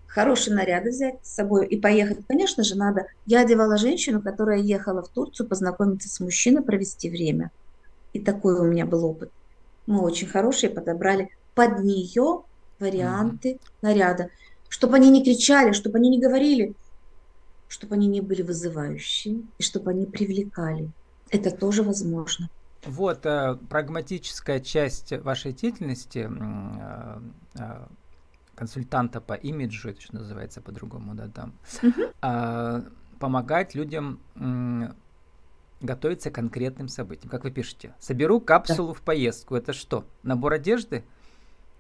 хорошие 0.06 0.56
наряды 0.56 0.92
взять 0.92 1.16
с 1.24 1.34
собой 1.34 1.66
и 1.66 1.76
поехать, 1.76 2.20
конечно 2.28 2.64
же, 2.64 2.76
надо. 2.76 3.08
Я 3.26 3.42
одевала 3.42 3.78
женщину, 3.78 4.22
которая 4.22 4.60
ехала 4.60 5.02
в 5.02 5.10
Турцию 5.10 5.50
познакомиться 5.50 6.08
с 6.08 6.20
мужчиной, 6.20 6.62
провести 6.62 7.10
время. 7.10 7.50
И 8.14 8.20
такой 8.20 8.60
у 8.60 8.64
меня 8.64 8.86
был 8.86 9.06
опыт. 9.06 9.32
Мы 9.88 10.02
очень 10.02 10.28
хорошие 10.28 10.70
подобрали 10.70 11.32
под 11.56 11.80
нее 11.80 12.44
варианты 12.80 13.54
mm-hmm. 13.54 13.60
наряда, 13.82 14.30
чтобы 14.70 14.98
они 14.98 15.10
не 15.10 15.24
кричали, 15.24 15.72
чтобы 15.72 15.98
они 15.98 16.10
не 16.10 16.22
говорили, 16.22 16.76
чтобы 17.68 17.96
они 17.96 18.06
не 18.06 18.22
были 18.22 18.44
вызывающими 18.44 19.48
и 19.58 19.64
чтобы 19.64 19.90
они 19.90 20.06
привлекали. 20.06 20.92
Это 21.32 21.50
тоже 21.50 21.82
возможно. 21.82 22.52
Вот 22.86 23.26
э, 23.26 23.58
прагматическая 23.70 24.60
часть 24.60 25.12
вашей 25.12 25.54
деятельности 25.54 26.30
э, 26.30 27.20
э, 27.60 27.88
консультанта 28.56 29.22
по 29.22 29.34
имиджу, 29.34 29.90
это 29.90 30.02
что 30.02 30.16
называется 30.16 30.62
по-другому, 30.62 31.16
да, 31.16 31.28
там, 31.28 31.54
а, 32.22 32.84
помогать 33.20 33.76
людям 33.76 34.20
готовиться 35.82 36.32
к 36.32 36.36
конкретным 36.36 36.88
событиям. 36.88 37.30
Как 37.30 37.44
вы 37.44 37.52
пишете, 37.52 37.94
соберу 38.00 38.40
капсулу 38.40 38.90
да. 38.90 38.94
в 38.94 39.02
поездку. 39.02 39.56
Это 39.56 39.74
что, 39.74 40.06
набор 40.24 40.54
одежды? 40.54 41.04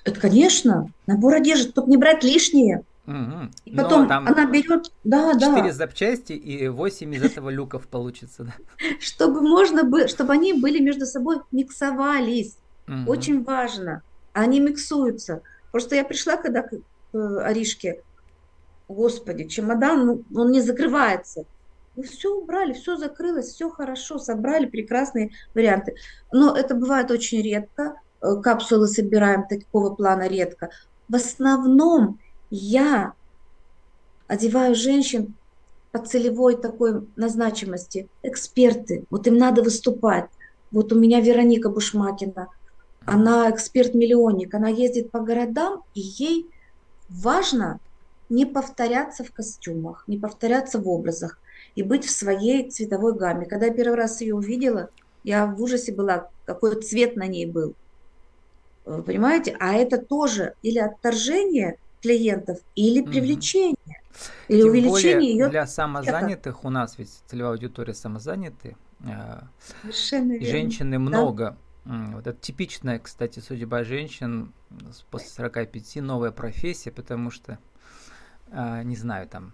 Это, 0.03 0.19
конечно, 0.19 0.91
набор 1.07 1.35
одежды, 1.35 1.71
только 1.71 1.89
не 1.89 1.97
брать 1.97 2.24
лишнее. 2.24 2.83
Угу. 3.07 3.51
И 3.65 3.75
потом 3.75 4.07
там 4.07 4.27
она 4.27 4.45
берет, 4.45 4.91
да, 5.03 5.33
да. 5.33 5.39
Четыре 5.39 5.71
запчасти 5.74 6.33
и 6.33 6.67
восемь 6.67 7.13
из 7.13 7.24
этого 7.24 7.50
люков 7.50 7.88
получится, 7.88 8.43
да. 8.45 8.55
Чтобы 9.00 9.41
можно 9.41 9.83
было, 9.83 10.07
чтобы 10.07 10.33
они 10.33 10.53
были 10.53 10.79
между 10.79 11.05
собой 11.05 11.38
миксовались. 11.51 12.57
Угу. 12.88 13.12
Очень 13.12 13.43
важно. 13.43 14.01
Они 14.33 14.59
миксуются. 14.59 15.41
Просто 15.71 15.95
я 15.95 16.03
пришла 16.03 16.38
когда 16.38 16.63
к 16.63 16.74
Аришке, 17.13 18.01
господи, 18.88 19.47
чемодан, 19.47 20.05
ну, 20.05 20.24
он 20.35 20.51
не 20.51 20.62
закрывается. 20.62 21.45
Мы 21.95 22.03
все 22.03 22.33
убрали, 22.33 22.74
все 22.74 22.97
закрылось, 22.97 23.47
все 23.47 23.69
хорошо, 23.69 24.17
собрали 24.17 24.65
прекрасные 24.65 25.31
варианты. 25.53 25.95
Но 26.31 26.55
это 26.55 26.75
бывает 26.75 27.12
очень 27.12 27.41
редко. 27.41 27.95
э, 28.21 28.41
капсулы 28.41 28.88
собираем 28.88 29.47
такого 29.47 29.93
плана 29.93 30.27
редко. 30.27 30.71
В 31.07 31.15
основном 31.15 32.19
я 32.50 33.14
одеваю 34.28 34.75
женщин 34.75 35.34
по 35.92 36.00
целевой 36.00 36.58
такой 36.58 37.08
назначимости. 37.16 38.10
Эксперты, 38.24 39.06
вот 39.10 39.28
им 39.28 39.38
надо 39.38 39.62
выступать. 39.64 40.30
Вот 40.72 40.92
у 40.92 41.00
меня 41.00 41.22
Вероника 41.22 41.70
Бушмакина, 41.70 42.48
она 43.06 43.50
эксперт-миллионник, 43.50 44.54
она 44.54 44.68
ездит 44.68 45.12
по 45.12 45.20
городам, 45.20 45.84
и 45.94 46.02
ей 46.02 46.50
важно 47.08 47.80
не 48.30 48.46
повторяться 48.46 49.24
в 49.24 49.32
костюмах, 49.32 50.04
не 50.08 50.18
повторяться 50.18 50.80
в 50.80 50.90
образах 50.90 51.40
и 51.75 51.84
быть 51.84 52.06
в 52.06 52.10
своей 52.10 52.70
цветовой 52.70 53.16
гамме. 53.16 53.46
Когда 53.46 53.68
я 53.68 53.74
первый 53.74 53.96
раз 53.96 54.22
ее 54.22 54.36
увидела, 54.36 54.90
я 55.24 55.46
в 55.46 55.62
ужасе 55.62 55.94
была, 55.94 56.30
какой 56.46 56.82
цвет 56.82 57.16
на 57.16 57.28
ней 57.28 57.46
был. 57.46 57.74
Понимаете? 58.84 59.56
А 59.60 59.74
это 59.74 59.98
тоже 59.98 60.56
или 60.62 60.80
отторжение 60.80 61.78
клиентов, 62.05 62.59
или 62.75 63.01
привлечение, 63.01 63.75
mm-hmm. 63.77 64.45
или 64.50 64.62
Тем 64.62 64.69
увеличение 64.69 65.15
более 65.15 65.29
ее. 65.31 65.50
Для 65.50 65.65
самозанятых 65.65 66.63
у 66.63 66.69
нас 66.69 66.97
ведь 66.97 67.09
целевая 67.27 67.53
аудитория 67.53 67.93
самозанятые. 67.93 68.77
Э, 69.01 69.41
Совершенно 69.81 70.33
верно. 70.33 70.47
Женщины 70.47 71.00
много. 71.00 71.57
Да? 71.85 72.12
Вот 72.13 72.27
это 72.27 72.39
типичная, 72.39 73.00
кстати, 73.00 73.39
судьба 73.39 73.83
женщин 73.83 74.53
после 75.12 75.29
45, 75.29 75.97
новая 75.97 76.31
профессия, 76.31 76.91
потому 76.91 77.31
что, 77.31 77.59
э, 78.51 78.83
не 78.83 78.95
знаю, 78.95 79.27
там 79.27 79.53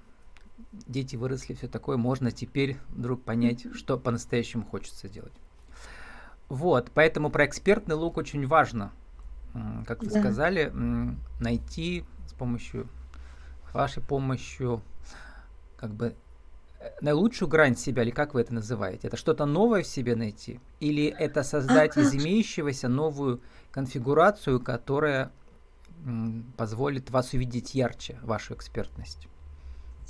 дети 0.87 1.15
выросли, 1.15 1.53
все 1.53 1.67
такое, 1.67 1.97
можно 1.97 2.31
теперь 2.31 2.77
вдруг 2.89 3.23
понять, 3.23 3.65
что 3.73 3.97
по-настоящему 3.97 4.65
хочется 4.65 5.09
делать. 5.09 5.33
Вот, 6.47 6.91
поэтому 6.93 7.29
про 7.29 7.45
экспертный 7.45 7.95
лук 7.95 8.17
очень 8.17 8.45
важно, 8.47 8.91
как 9.85 10.03
вы 10.03 10.09
да. 10.09 10.19
сказали, 10.19 10.71
найти 11.39 12.05
с 12.31 12.33
помощью, 12.33 12.87
вашей 13.73 14.01
помощью, 14.01 14.81
как 15.77 15.91
бы 15.91 16.15
э, 16.79 16.89
наилучшую 17.01 17.49
грань 17.49 17.75
себя, 17.75 18.03
или 18.03 18.11
как 18.11 18.33
вы 18.33 18.41
это 18.41 18.53
называете? 18.53 19.07
Это 19.07 19.17
что-то 19.17 19.45
новое 19.45 19.83
в 19.83 19.87
себе 19.87 20.15
найти? 20.15 20.59
Или 20.79 21.05
это 21.05 21.43
создать 21.43 21.97
из 21.97 22.13
имеющегося 22.15 22.87
новую 22.87 23.41
конфигурацию, 23.71 24.59
которая 24.59 25.31
позволит 26.57 27.11
вас 27.11 27.33
увидеть 27.33 27.75
ярче, 27.75 28.17
вашу 28.23 28.55
экспертность? 28.55 29.27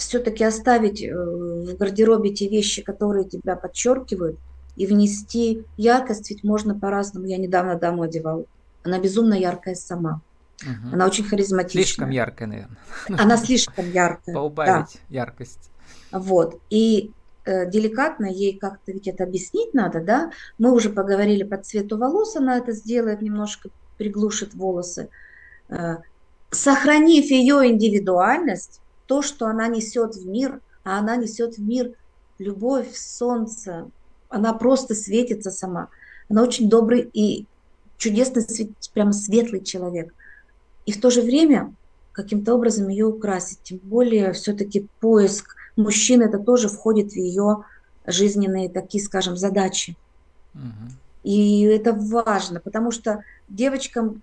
все-таки 0.02 0.44
оставить 0.44 1.04
э, 1.04 1.14
в 1.14 1.78
гардеробе 1.78 2.32
те 2.32 2.50
вещи, 2.50 2.82
которые 2.82 3.26
тебя 3.26 3.56
подчеркивают, 3.56 4.40
и 4.76 4.88
внести 4.88 5.64
яркость, 5.78 6.30
ведь 6.32 6.44
можно 6.44 6.74
по-разному. 6.74 7.28
Я 7.28 7.38
недавно 7.38 7.76
даму 7.76 8.04
одевала. 8.04 8.46
Она 8.84 9.00
безумно 9.00 9.36
яркая 9.36 9.76
сама. 9.76 10.22
Угу. 10.64 10.94
Она 10.94 11.06
очень 11.06 11.24
харизматичная. 11.24 11.84
Слишком 11.84 12.10
яркая, 12.10 12.48
наверное. 12.48 12.78
Она 13.22 13.38
слишком 13.38 13.90
яркая. 13.92 14.36
Поубавить 14.36 14.94
да. 14.94 15.00
яркость. 15.10 15.72
Вот. 16.12 16.62
И 16.70 17.12
э, 17.46 17.70
деликатно 17.70 18.26
ей 18.26 18.58
как-то 18.58 18.92
ведь 18.92 19.08
это 19.08 19.24
объяснить 19.24 19.74
надо, 19.74 20.02
да? 20.02 20.32
Мы 20.58 20.72
уже 20.72 20.90
поговорили 20.90 21.44
по 21.44 21.58
цвету 21.58 21.98
волос, 21.98 22.36
она 22.36 22.58
это 22.58 22.72
сделает, 22.74 23.22
немножко 23.22 23.70
приглушит 23.98 24.54
волосы. 24.54 25.10
Э, 25.70 25.98
сохранив 26.52 27.26
ее 27.26 27.70
индивидуальность, 27.70 28.82
то, 29.08 29.22
что 29.22 29.48
она 29.48 29.68
несет 29.68 30.16
в 30.16 30.26
мир, 30.26 30.62
а 30.84 31.00
она 31.00 31.16
несет 31.16 31.58
в 31.58 31.62
мир 31.62 31.94
любовь, 32.40 32.96
солнце, 32.96 33.90
она 34.30 34.54
просто 34.54 34.96
светится 34.96 35.52
сама. 35.52 35.90
Она 36.30 36.44
очень 36.44 36.70
добрый 36.70 37.10
и 37.14 37.46
чудесный, 37.98 38.44
прямо 38.94 39.14
светлый 39.14 39.64
человек. 39.64 40.14
И 40.86 40.92
в 40.92 41.00
то 41.00 41.10
же 41.10 41.22
время 41.22 41.74
каким-то 42.12 42.56
образом 42.56 42.90
ее 42.90 43.06
украсить. 43.06 43.60
Тем 43.64 43.78
более 43.84 44.34
все-таки 44.34 44.88
поиск 45.00 45.56
мужчины, 45.76 46.24
это 46.24 46.40
тоже 46.40 46.70
входит 46.70 47.12
в 47.12 47.16
ее 47.16 47.64
жизненные 48.06 48.70
такие, 48.70 49.04
скажем, 49.04 49.38
задачи. 49.38 49.96
Угу. 50.54 50.92
И 51.24 51.62
это 51.64 51.94
важно, 51.94 52.60
потому 52.60 52.92
что 52.92 53.24
девочкам 53.48 54.22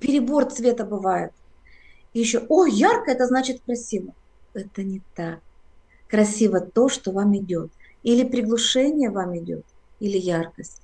перебор 0.00 0.46
цвета 0.46 0.84
бывает. 0.84 1.32
И 2.12 2.20
еще, 2.20 2.44
о, 2.48 2.66
ярко, 2.66 3.10
это 3.10 3.26
значит 3.26 3.60
красиво. 3.64 4.14
Это 4.54 4.82
не 4.82 5.02
так. 5.14 5.40
Красиво 6.08 6.60
то, 6.60 6.88
что 6.88 7.10
вам 7.10 7.36
идет. 7.36 7.70
Или 8.02 8.22
приглушение 8.22 9.10
вам 9.10 9.36
идет, 9.38 9.64
или 9.98 10.18
яркость, 10.18 10.82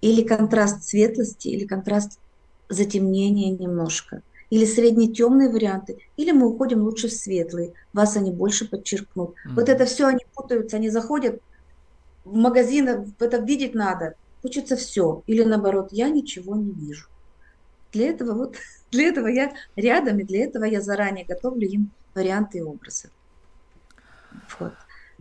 или 0.00 0.22
контраст 0.22 0.82
светлости, 0.82 1.48
или 1.48 1.66
контраст 1.66 2.18
затемнения 2.68 3.50
немножко, 3.50 4.22
или 4.50 4.64
средне 4.64 5.08
темные 5.08 5.50
варианты, 5.50 5.98
или 6.16 6.32
мы 6.32 6.48
уходим 6.48 6.82
лучше 6.82 7.08
в 7.08 7.12
светлые, 7.12 7.74
вас 7.92 8.16
они 8.16 8.32
больше 8.32 8.68
подчеркнут. 8.68 9.30
Mm-hmm. 9.30 9.54
Вот 9.54 9.68
это 9.68 9.84
все 9.84 10.06
они 10.06 10.24
путаются, 10.34 10.76
они 10.76 10.90
заходят 10.90 11.40
в 12.24 12.34
магазин, 12.34 13.14
это 13.18 13.38
видеть 13.38 13.74
надо, 13.74 14.14
хочется 14.42 14.76
все, 14.76 15.22
или 15.26 15.42
наоборот, 15.44 15.88
я 15.92 16.08
ничего 16.08 16.56
не 16.56 16.72
вижу. 16.72 17.08
Для 17.92 18.08
этого 18.10 18.32
вот 18.34 18.56
для 18.90 19.08
этого 19.08 19.26
я 19.26 19.52
рядом, 19.76 20.18
и 20.18 20.24
для 20.24 20.44
этого 20.44 20.64
я 20.64 20.80
заранее 20.80 21.24
готовлю 21.24 21.68
им 21.68 21.90
варианты 22.14 22.58
и 22.58 22.62
образы. 22.62 23.10
Вот. 24.58 24.72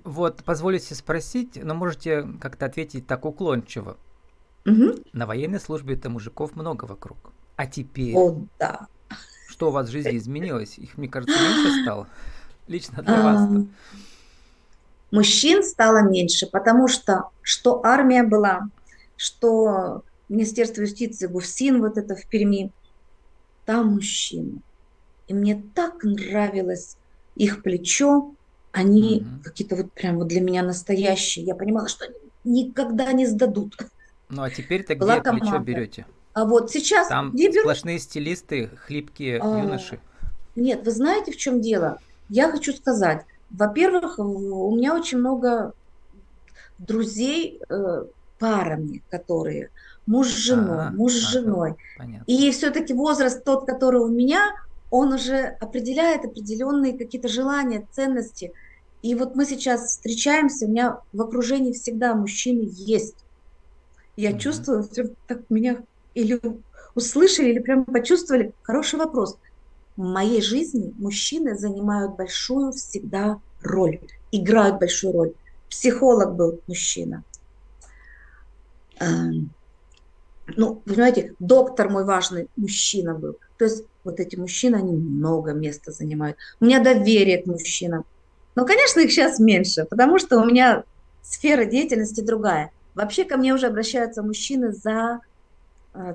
Вот, 0.03 0.43
позволите 0.43 0.95
спросить, 0.95 1.61
но 1.61 1.73
можете 1.73 2.25
как-то 2.39 2.65
ответить 2.65 3.07
так 3.07 3.25
уклончиво. 3.25 3.97
Угу. 4.65 5.03
На 5.13 5.25
военной 5.25 5.59
службе-то 5.59 6.09
мужиков 6.09 6.55
много 6.55 6.85
вокруг. 6.85 7.17
А 7.57 7.65
теперь? 7.65 8.15
О, 8.15 8.37
да. 8.59 8.87
Что 9.49 9.69
у 9.69 9.71
вас 9.71 9.89
в 9.89 9.91
жизни 9.91 10.15
изменилось? 10.15 10.77
Их, 10.77 10.97
мне 10.97 11.09
кажется, 11.09 11.35
меньше 11.35 11.81
стало? 11.81 12.07
Лично 12.67 13.01
для 13.01 13.21
вас-то. 13.21 13.65
Мужчин 15.09 15.63
стало 15.63 16.03
меньше, 16.03 16.47
потому 16.47 16.87
что 16.87 17.29
что 17.41 17.83
армия 17.83 18.23
была, 18.23 18.69
что 19.15 20.03
Министерство 20.29 20.81
юстиции, 20.81 21.27
ГУФСИН, 21.27 21.81
вот 21.81 21.97
это 21.97 22.15
в 22.15 22.27
Перми, 22.27 22.71
там 23.65 23.93
мужчины. 23.93 24.61
И 25.27 25.33
мне 25.33 25.63
так 25.73 26.03
нравилось 26.03 26.97
их 27.35 27.63
плечо, 27.63 28.33
они 28.71 29.21
угу. 29.21 29.43
какие-то 29.43 29.75
вот 29.77 29.91
прям 29.93 30.17
вот 30.17 30.27
для 30.27 30.41
меня 30.41 30.61
настоящие. 30.61 31.45
Я 31.45 31.55
понимала, 31.55 31.87
что 31.87 32.05
они 32.05 32.15
никогда 32.63 33.11
не 33.13 33.25
сдадут. 33.25 33.77
Ну 34.29 34.43
а 34.43 34.49
теперь-то 34.49 34.93
где 34.93 35.21
команда. 35.21 35.31
плечо 35.31 35.59
берете? 35.59 36.05
А 36.37 36.45
вот 36.45 36.69
сейчас 36.69 37.07
там 37.07 37.31
беру? 37.35 37.61
сплошные 37.61 37.97
стилисты, 37.97 38.69
хлипкие 38.85 39.39
а, 39.41 39.57
юноши. 39.57 39.99
Нет, 40.55 40.85
вы 40.85 40.91
знаете, 40.91 41.31
в 41.31 41.37
чем 41.37 41.61
дело? 41.61 41.97
Я 42.29 42.51
хочу 42.51 42.73
сказать, 42.73 43.25
во-первых, 43.49 44.19
у 44.19 44.75
меня 44.75 44.93
очень 44.93 45.17
много 45.17 45.73
друзей 46.77 47.59
э, 47.67 48.03
парами, 48.37 49.01
которые 49.09 49.71
муж 50.05 50.27
с 50.27 50.35
женой, 50.35 50.89
а, 50.89 50.91
муж 50.91 51.13
с 51.13 51.27
женой. 51.31 51.75
Понятно. 51.97 52.23
И 52.27 52.51
все-таки 52.51 52.93
возраст 52.93 53.43
тот, 53.43 53.65
который 53.65 54.01
у 54.01 54.07
меня, 54.07 54.51
он 54.91 55.13
уже 55.13 55.57
определяет 55.59 56.23
определенные 56.23 56.95
какие-то 56.95 57.29
желания, 57.29 57.87
ценности. 57.93 58.53
И 59.01 59.15
вот 59.15 59.35
мы 59.35 59.43
сейчас 59.47 59.87
встречаемся, 59.87 60.67
у 60.67 60.69
меня 60.69 60.99
в 61.13 61.19
окружении 61.19 61.73
всегда 61.73 62.13
мужчины 62.13 62.69
есть. 62.71 63.25
Я 64.15 64.33
mm-hmm. 64.33 64.37
чувствую, 64.37 64.87
так 65.25 65.39
меня 65.49 65.77
или 66.17 66.41
услышали, 66.95 67.49
или 67.49 67.59
прям 67.59 67.85
почувствовали. 67.85 68.51
Хороший 68.63 68.97
вопрос. 68.99 69.37
В 69.95 70.01
моей 70.01 70.41
жизни 70.41 70.93
мужчины 70.97 71.55
занимают 71.55 72.15
большую 72.15 72.71
всегда 72.71 73.39
роль, 73.61 73.99
играют 74.31 74.79
большую 74.79 75.13
роль. 75.13 75.33
Психолог 75.69 76.35
был 76.35 76.59
мужчина. 76.67 77.23
Эм, 78.99 79.51
ну, 80.55 80.81
понимаете, 80.85 81.35
доктор 81.39 81.89
мой 81.89 82.03
важный 82.03 82.47
мужчина 82.55 83.13
был. 83.13 83.37
То 83.57 83.65
есть 83.65 83.83
вот 84.03 84.19
эти 84.19 84.35
мужчины, 84.35 84.77
они 84.77 84.93
много 84.93 85.51
места 85.51 85.91
занимают. 85.91 86.37
У 86.59 86.65
меня 86.65 86.83
доверие 86.83 87.43
к 87.43 87.45
мужчинам. 87.45 88.05
Но, 88.55 88.65
конечно, 88.65 89.01
их 89.01 89.11
сейчас 89.11 89.39
меньше, 89.39 89.85
потому 89.85 90.17
что 90.17 90.39
у 90.39 90.45
меня 90.45 90.83
сфера 91.21 91.65
деятельности 91.65 92.21
другая. 92.21 92.71
Вообще 92.95 93.23
ко 93.23 93.37
мне 93.37 93.53
уже 93.53 93.67
обращаются 93.67 94.23
мужчины 94.23 94.71
за 94.71 95.19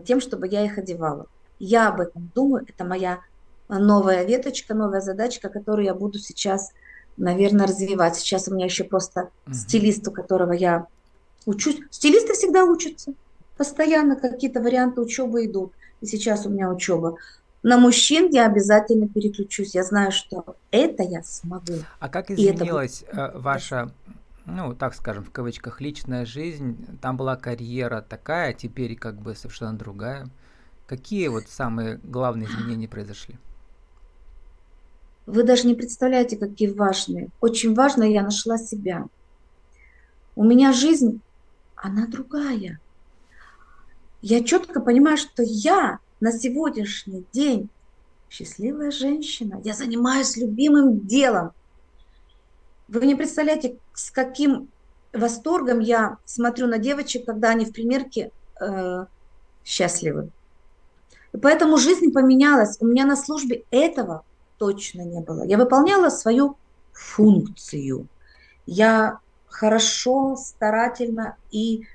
тем, 0.04 0.20
чтобы 0.20 0.48
я 0.48 0.64
их 0.64 0.78
одевала. 0.78 1.26
Я 1.58 1.88
об 1.88 2.00
этом 2.00 2.30
думаю, 2.34 2.64
это 2.68 2.84
моя 2.84 3.20
новая 3.68 4.24
веточка, 4.24 4.74
новая 4.74 5.00
задачка, 5.00 5.48
которую 5.48 5.86
я 5.86 5.94
буду 5.94 6.18
сейчас, 6.18 6.72
наверное, 7.16 7.66
развивать. 7.66 8.16
Сейчас 8.16 8.48
у 8.48 8.54
меня 8.54 8.66
еще 8.66 8.84
просто 8.84 9.30
uh-huh. 9.46 9.54
стилист, 9.54 10.06
у 10.08 10.12
которого 10.12 10.52
я 10.52 10.86
учусь. 11.46 11.78
Стилисты 11.90 12.34
всегда 12.34 12.64
учатся. 12.64 13.14
Постоянно 13.56 14.16
какие-то 14.16 14.60
варианты 14.60 15.00
учебы 15.00 15.46
идут. 15.46 15.72
И 16.00 16.06
сейчас 16.06 16.46
у 16.46 16.50
меня 16.50 16.68
учеба. 16.70 17.16
На 17.62 17.78
мужчин 17.78 18.28
я 18.30 18.46
обязательно 18.46 19.08
переключусь. 19.08 19.74
Я 19.74 19.84
знаю, 19.84 20.10
что 20.10 20.56
это 20.72 21.04
я 21.04 21.22
смогу. 21.22 21.74
А 22.00 22.08
как 22.08 22.30
изменилась 22.30 23.04
это... 23.06 23.32
ваша 23.36 23.92
ну, 24.46 24.74
так 24.74 24.94
скажем, 24.94 25.24
в 25.24 25.30
кавычках, 25.30 25.80
личная 25.80 26.26
жизнь, 26.26 26.98
там 27.00 27.16
была 27.16 27.36
карьера 27.36 28.00
такая, 28.00 28.50
а 28.50 28.52
теперь 28.52 28.96
как 28.96 29.20
бы 29.20 29.34
совершенно 29.34 29.76
другая. 29.76 30.28
Какие 30.86 31.28
вот 31.28 31.48
самые 31.48 31.98
главные 32.02 32.48
изменения 32.48 32.88
произошли? 32.88 33.36
Вы 35.26 35.44
даже 35.44 35.66
не 35.66 35.74
представляете, 35.74 36.36
какие 36.36 36.70
важные. 36.70 37.28
Очень 37.40 37.74
важно, 37.74 38.02
я 38.02 38.22
нашла 38.22 38.58
себя. 38.58 39.06
У 40.34 40.44
меня 40.44 40.72
жизнь, 40.72 41.20
она 41.76 42.06
другая. 42.06 42.80
Я 44.20 44.42
четко 44.42 44.80
понимаю, 44.80 45.16
что 45.16 45.42
я 45.42 45.98
на 46.20 46.32
сегодняшний 46.32 47.24
день 47.32 47.68
счастливая 48.30 48.90
женщина. 48.90 49.60
Я 49.64 49.74
занимаюсь 49.74 50.36
любимым 50.36 51.00
делом. 51.00 51.52
Вы 52.92 53.06
не 53.06 53.14
представляете, 53.14 53.78
с 53.94 54.10
каким 54.10 54.68
восторгом 55.14 55.78
я 55.80 56.18
смотрю 56.26 56.66
на 56.66 56.76
девочек, 56.76 57.24
когда 57.24 57.48
они 57.48 57.64
в 57.64 57.72
примерке 57.72 58.30
э, 58.60 59.06
счастливы. 59.64 60.28
И 61.32 61.38
поэтому 61.38 61.78
жизнь 61.78 62.12
поменялась. 62.12 62.76
У 62.80 62.86
меня 62.86 63.06
на 63.06 63.16
службе 63.16 63.64
этого 63.70 64.26
точно 64.58 65.00
не 65.00 65.20
было. 65.20 65.42
Я 65.44 65.56
выполняла 65.56 66.10
свою 66.10 66.58
функцию. 66.92 68.08
Я 68.66 69.20
хорошо, 69.46 70.36
старательно 70.36 71.36
и, 71.50 71.86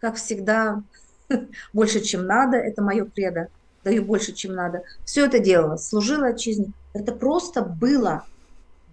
как 0.00 0.16
всегда, 0.16 0.82
больше, 1.72 2.00
чем 2.00 2.26
надо. 2.26 2.56
Это 2.56 2.82
мое 2.82 3.04
кредо. 3.04 3.46
Даю 3.84 4.04
больше, 4.04 4.32
чем 4.32 4.56
надо. 4.56 4.82
Все 5.04 5.24
это 5.24 5.38
делала, 5.38 5.76
служила 5.76 6.26
отчизне. 6.26 6.72
Это 6.94 7.12
просто 7.12 7.62
было 7.62 8.24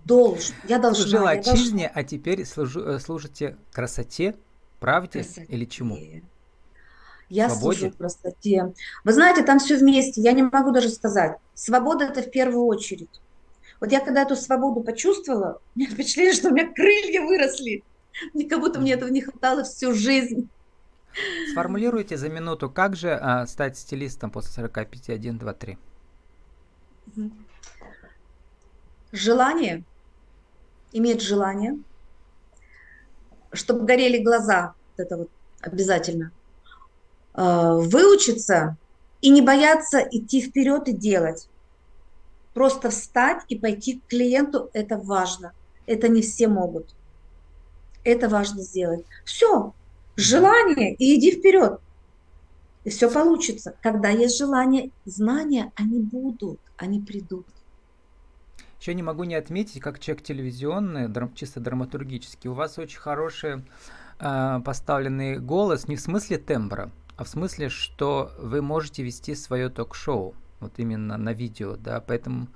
должен. 0.05 0.55
Я 0.67 0.79
должна. 0.79 1.03
Служила 1.03 1.33
я 1.33 1.39
отчизне, 1.39 1.85
должна. 1.85 2.01
а 2.01 2.03
теперь 2.03 2.45
служу, 2.45 2.81
э, 2.81 2.99
служите 2.99 3.57
красоте, 3.71 4.35
правде 4.79 5.23
красоте. 5.23 5.45
или 5.49 5.65
чему? 5.65 5.97
Я 7.29 7.49
Свободе? 7.49 7.79
служу 7.79 7.95
красоте. 7.97 8.73
Вы 9.03 9.13
знаете, 9.13 9.43
там 9.43 9.59
все 9.59 9.77
вместе. 9.77 10.21
Я 10.21 10.33
не 10.33 10.43
могу 10.43 10.71
даже 10.71 10.89
сказать. 10.89 11.37
Свобода 11.53 12.05
это 12.05 12.21
в 12.21 12.29
первую 12.31 12.65
очередь. 12.65 13.21
Вот 13.79 13.91
я 13.91 13.99
когда 13.99 14.21
эту 14.21 14.35
свободу 14.35 14.81
почувствовала, 14.81 15.59
у 15.75 15.79
меня 15.79 15.89
впечатление, 15.89 16.33
что 16.33 16.49
у 16.49 16.53
меня 16.53 16.71
крылья 16.71 17.21
выросли. 17.21 17.83
Мне 18.33 18.45
как 18.45 18.59
будто 18.59 18.79
мне 18.79 18.93
этого 18.93 19.09
не 19.09 19.21
хватало 19.21 19.63
всю 19.63 19.93
жизнь. 19.93 20.47
Сформулируйте 21.51 22.17
за 22.17 22.29
минуту, 22.29 22.69
как 22.69 22.95
же 22.95 23.13
а, 23.13 23.45
стать 23.45 23.77
стилистом 23.77 24.31
после 24.31 24.51
45, 24.51 25.09
1, 25.09 25.37
2, 25.37 25.53
3? 25.53 25.77
Желание, 29.11 29.83
иметь 30.93 31.21
желание, 31.21 31.77
чтобы 33.51 33.85
горели 33.85 34.23
глаза, 34.23 34.73
это 34.97 35.17
вот 35.17 35.29
обязательно. 35.61 36.31
А, 37.33 37.75
выучиться 37.75 38.77
и 39.21 39.29
не 39.29 39.41
бояться 39.41 39.99
идти 39.99 40.41
вперед 40.41 40.87
и 40.87 40.93
делать. 40.93 41.47
Просто 42.53 42.89
встать 42.89 43.43
и 43.49 43.57
пойти 43.57 43.99
к 43.99 44.07
клиенту– 44.07 44.69
это 44.73 44.97
важно. 44.97 45.53
Это 45.85 46.07
не 46.07 46.21
все 46.21 46.47
могут. 46.47 46.93
Это 48.03 48.29
важно 48.29 48.61
сделать. 48.61 49.03
Все, 49.25 49.73
желание 50.15 50.93
и 50.93 51.15
иди 51.15 51.31
вперед. 51.31 51.79
И 52.83 52.89
все 52.89 53.09
получится. 53.09 53.75
Когда 53.81 54.09
есть 54.09 54.37
желание, 54.37 54.91
знания, 55.05 55.71
они 55.75 55.99
будут, 55.99 56.59
они 56.77 56.99
придут. 56.99 57.45
Еще 58.83 58.95
не 58.95 59.01
могу 59.01 59.23
не 59.23 59.35
отметить, 59.35 59.79
как 59.81 59.97
человек 59.97 60.25
телевизионный, 60.25 61.09
чисто 61.35 61.61
драматургический, 61.61 62.49
у 62.49 62.53
вас 62.53 62.77
очень 62.77 62.99
хороший 62.99 63.63
э, 64.19 64.59
поставленный 64.65 65.39
голос, 65.39 65.87
не 65.87 65.95
в 65.95 66.01
смысле 66.01 66.37
тембра, 66.37 66.91
а 67.15 67.23
в 67.23 67.29
смысле, 67.29 67.69
что 67.69 68.33
вы 68.37 68.61
можете 68.61 69.01
вести 69.01 69.35
свое 69.35 69.69
ток-шоу, 69.69 70.35
вот 70.59 70.73
именно 70.79 71.15
на 71.15 71.31
видео, 71.31 71.77
да, 71.77 72.01
поэтому 72.01 72.49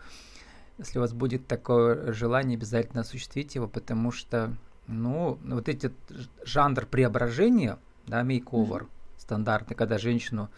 если 0.77 0.99
у 0.99 1.01
вас 1.01 1.13
будет 1.13 1.47
такое 1.47 2.11
желание, 2.11 2.57
обязательно 2.57 3.03
осуществите 3.03 3.59
его, 3.59 3.69
потому 3.69 4.11
что, 4.11 4.53
ну, 4.85 5.39
вот 5.45 5.69
эти 5.69 5.93
жанр 6.43 6.87
преображения, 6.87 7.79
да, 8.05 8.21
мейковер, 8.23 8.81
mm-hmm. 8.81 9.19
стандартный, 9.19 9.77
когда 9.77 9.97
женщину 9.97 10.49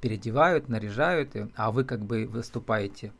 переодевают, 0.00 0.68
наряжают, 0.68 1.34
а 1.56 1.72
вы 1.72 1.82
как 1.82 2.04
бы 2.04 2.24
выступаете 2.24 3.12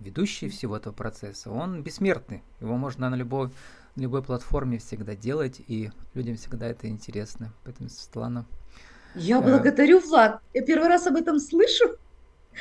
ведущий 0.00 0.48
всего 0.48 0.76
этого 0.76 0.92
процесса, 0.92 1.50
он 1.50 1.82
бессмертный. 1.82 2.42
Его 2.60 2.76
можно 2.76 3.10
на 3.10 3.14
любой, 3.14 3.50
на 3.96 4.02
любой 4.02 4.22
платформе 4.22 4.78
всегда 4.78 5.14
делать, 5.14 5.60
и 5.66 5.90
людям 6.14 6.36
всегда 6.36 6.66
это 6.66 6.88
интересно. 6.88 7.52
Поэтому, 7.64 7.88
Светлана, 7.88 8.46
я 9.16 9.40
благодарю, 9.40 10.00
Влад. 10.00 10.40
Я 10.52 10.62
первый 10.62 10.88
раз 10.88 11.06
об 11.06 11.16
этом 11.16 11.40
слышу. 11.40 11.84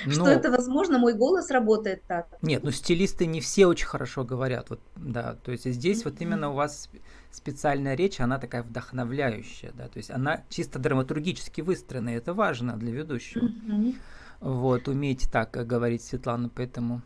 Ну, 0.06 0.12
что 0.12 0.28
это 0.28 0.52
возможно, 0.52 1.00
мой 1.00 1.14
голос 1.14 1.50
работает 1.52 2.04
так. 2.06 2.28
Нет, 2.42 2.64
ну 2.64 2.72
стилисты 2.72 3.26
не 3.26 3.40
все 3.40 3.66
очень 3.66 3.86
хорошо 3.86 4.26
говорят. 4.26 4.70
Вот, 4.70 4.82
да, 4.98 5.38
то 5.42 5.54
есть 5.54 5.64
здесь 5.64 6.02
mm-hmm. 6.02 6.12
вот 6.12 6.20
именно 6.20 6.50
у 6.50 6.54
вас 6.54 6.90
специальная 7.32 7.96
речь, 7.96 8.20
она 8.20 8.38
такая 8.38 8.64
вдохновляющая, 8.64 9.72
да, 9.72 9.88
то 9.88 9.96
есть 9.96 10.12
она 10.12 10.44
чисто 10.50 10.80
драматургически 10.80 11.62
выстроена, 11.62 12.10
и 12.10 12.18
это 12.18 12.34
важно 12.34 12.76
для 12.76 12.92
ведущего. 12.92 13.46
Mm-hmm. 13.46 13.96
Вот, 14.42 14.90
умеете 14.90 15.30
так 15.32 15.52
говорить, 15.52 16.04
Светлана, 16.04 16.50
поэтому 16.50 17.02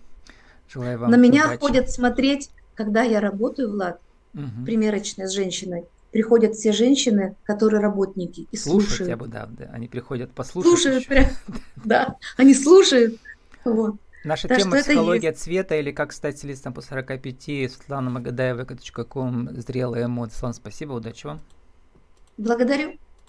На 0.76 1.16
меня 1.16 1.46
удачи. 1.46 1.60
ходят 1.60 1.90
смотреть, 1.90 2.50
когда 2.76 3.04
я 3.04 3.20
работаю, 3.20 3.72
Влад, 3.72 4.00
угу. 4.34 4.66
примерочная 4.66 5.28
с 5.28 5.32
женщиной, 5.32 5.86
приходят 6.12 6.56
все 6.56 6.72
женщины, 6.72 7.36
которые 7.44 7.82
работники, 7.82 8.48
и 8.52 8.58
слушают. 8.58 8.90
слушают. 8.90 9.10
Я 9.10 9.18
бы, 9.18 9.28
да, 9.28 9.48
да, 9.48 9.66
они 9.72 9.88
приходят 9.88 10.32
послушать. 10.32 10.72
Слушают, 10.72 11.08
прям, 11.08 11.26
да, 11.84 12.16
они 12.38 12.54
слушают. 12.54 13.20
Вот. 13.66 13.96
Наша 14.24 14.48
так 14.48 14.60
тема 14.60 14.78
«Психология 14.82 15.32
цвета» 15.32 15.76
или 15.76 15.92
«Как 15.92 16.12
стать 16.12 16.38
стилистом 16.38 16.74
по 16.74 16.82
45» 16.82 17.70
Светлана 17.70 18.10
Магадаева, 18.10 18.66
.ком, 19.06 19.50
«Зрелые 19.62 20.06
эмоции». 20.06 20.34
Светлана, 20.34 20.54
спасибо, 20.54 20.94
удачи 20.94 21.26
вам. 21.26 21.40
Благодарю. 22.38 22.98